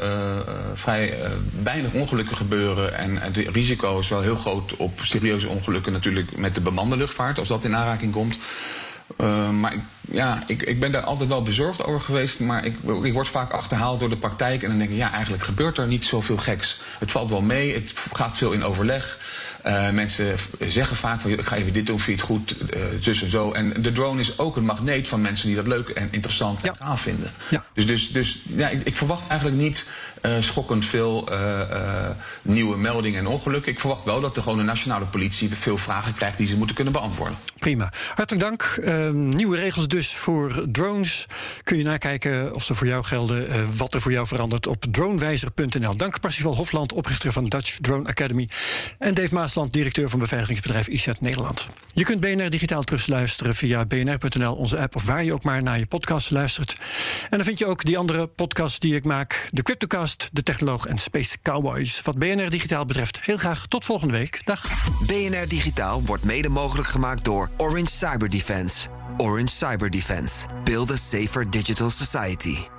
vrij 0.74 1.20
uh, 1.20 1.30
weinig 1.64 1.92
ongelukken 1.92 2.38
gebeuren. 2.38 2.98
En, 2.98 3.34
de 3.34 3.50
risico 3.52 4.00
is 4.00 4.10
wel 4.10 4.22
heel 4.22 4.36
groot 4.36 4.76
op 4.76 5.00
serieuze 5.02 5.48
ongelukken 5.48 5.92
natuurlijk 5.92 6.38
met 6.38 6.56
de 6.56 6.62
bemande 6.62 6.98
luchtvaart, 6.98 7.40
als 7.40 7.48
dat 7.48 7.64
in 7.64 7.76
aanraking 7.76 8.12
komt. 8.12 8.38
Maar 9.60 9.74
ja, 10.12 10.44
ik, 10.48 10.62
ik 10.62 10.80
ben 10.80 10.92
daar 10.92 11.04
altijd 11.04 11.30
wel 11.30 11.42
bezorgd 11.42 11.84
over 11.84 12.02
geweest. 12.02 12.40
Maar 12.40 12.66
ik, 12.66 12.76
ik 13.04 13.14
word 13.14 13.28
vaak 13.28 13.52
achterhaald 13.52 14.00
door 14.00 14.10
de 14.10 14.18
praktijk. 14.18 14.64
En 14.64 14.70
dan 14.70 14.78
denk 14.78 14.90
ik, 14.90 14.98
ja, 14.98 15.12
eigenlijk 15.12 15.44
gebeurt 15.44 15.78
er 15.78 15.88
niet 15.88 16.04
zoveel 16.04 16.38
geks. 16.38 16.82
Het 17.00 17.12
valt 17.12 17.30
wel 17.30 17.42
mee, 17.42 17.74
het 17.74 17.94
gaat 18.14 18.38
veel 18.38 18.52
in 18.52 18.64
overleg. 18.64 19.20
Uh, 19.66 19.90
mensen 19.90 20.36
zeggen 20.60 20.98
vaak 20.98 21.20
van, 21.22 21.32
ik 21.32 21.42
ga 21.42 21.56
even 21.56 21.74
dit 21.74 21.86
doen, 21.86 22.00
vind 22.00 22.20
je 22.20 22.26
het 22.26 22.34
goed, 22.34 22.56
zus 23.00 23.24
en 23.24 23.30
zo. 23.30 23.52
En 23.52 23.82
de 23.82 23.92
drone 23.92 24.22
is 24.22 24.38
ook 24.38 24.56
een 24.56 24.66
magneet 24.66 25.08
van 25.08 25.22
mensen 25.22 25.48
die 25.48 25.56
dat 25.56 25.68
leuk 25.68 25.90
en 25.90 26.08
interessant 26.12 26.62
ja. 26.62 26.70
en 26.70 26.76
gaaf 26.76 27.02
vinden. 27.02 27.32
Ja. 27.50 27.64
Dus, 27.74 27.88
dus, 27.88 28.12
dus 28.12 28.42
ja, 28.46 28.70
ik, 28.70 28.82
ik 28.84 28.96
verwacht 28.96 29.30
eigenlijk 29.30 29.62
niet 29.62 29.88
uh, 30.22 30.32
schokkend 30.40 30.86
veel 30.86 31.30
nieuwe 32.42 32.78
meldingen 32.78 33.20
en 33.20 33.28
ongelukken. 33.28 33.72
Ik 33.72 33.80
verwacht 33.80 34.04
wel 34.04 34.22
dat 34.22 34.36
de, 34.36 34.42
gewoon 34.42 34.58
de 34.58 34.64
nationale 34.64 35.06
politie 35.06 35.56
veel 35.56 35.78
vragen 35.78 36.14
krijgt 36.14 36.38
die 36.38 36.48
ze 36.48 36.58
moeten 36.58 36.76
kunnen 36.76 36.94
beantwoorden. 36.94 37.38
Prima. 37.60 37.94
Hartelijk 38.16 38.44
dank. 38.44 38.80
Ehm, 38.84 39.30
nieuwe 39.30 39.58
regels 39.58 39.88
dus 39.88 40.16
voor 40.16 40.66
drones. 40.72 41.26
Kun 41.64 41.78
je 41.78 41.84
nakijken 41.84 42.56
of 42.56 42.64
ze 42.64 42.76
voor 42.76 42.88
jou 42.88 43.04
gelden, 43.04 43.78
wat 43.78 43.94
er 43.94 44.02
voor 44.02 44.12
jou 44.12 44.28
verandert 44.28 44.68
op 44.68 44.86
dronewijzer.nl. 44.92 45.98
Dank 45.98 46.20
Parsifal 46.20 46.56
Hofland, 46.56 46.94
oprichter 46.94 47.32
van 47.32 47.46
Dutch 47.46 47.78
Drone 47.82 48.08
Academy. 48.08 48.50
En 48.98 49.14
Dave 49.14 49.34
Maas 49.34 49.49
directeur 49.72 50.10
van 50.10 50.20
beveiligingsbedrijf 50.20 50.88
IZET 50.88 51.22
Nederland. 51.22 51.68
Je 51.94 52.04
kunt 52.04 52.20
BNR 52.20 52.50
digitaal 52.50 52.84
terugluisteren 52.84 53.56
via 53.56 53.86
bnr.nl, 53.86 54.54
onze 54.54 54.80
app... 54.80 54.96
of 54.96 55.06
waar 55.06 55.24
je 55.24 55.34
ook 55.34 55.44
maar 55.44 55.64
naar 55.64 55.80
je 55.80 55.86
podcast 55.86 56.32
luistert. 56.32 56.76
En 57.30 57.38
dan 57.38 57.46
vind 57.46 57.60
je 57.60 57.66
ook 57.66 57.86
die 57.86 57.98
andere 57.98 58.28
podcasts 58.28 58.80
die 58.80 58.96
ik 58.96 59.04
maak... 59.04 59.48
de 59.52 59.62
Cryptocast, 59.62 60.30
De 60.32 60.44
Technoloog 60.44 60.86
en 60.86 60.98
Space 60.98 61.38
Cowboys. 61.42 62.02
Wat 62.02 62.18
BNR 62.18 62.50
digitaal 62.50 62.86
betreft, 62.86 63.20
heel 63.22 63.38
graag 63.38 63.68
tot 63.68 63.86
volgende 63.86 64.14
week. 64.14 64.46
Dag. 64.46 64.68
BNR 65.06 65.48
digitaal 65.48 66.04
wordt 66.04 66.24
mede 66.24 66.50
mogelijk 66.50 66.88
gemaakt 66.88 67.24
door 67.24 67.50
Orange 67.58 67.92
Cyber 67.92 68.30
Defense. 68.30 68.88
Orange 69.18 69.48
Cyber 69.48 69.90
Defense. 69.90 70.46
Build 70.64 70.92
a 70.92 70.96
safer 70.96 71.50
digital 71.50 71.90
society. 71.90 72.79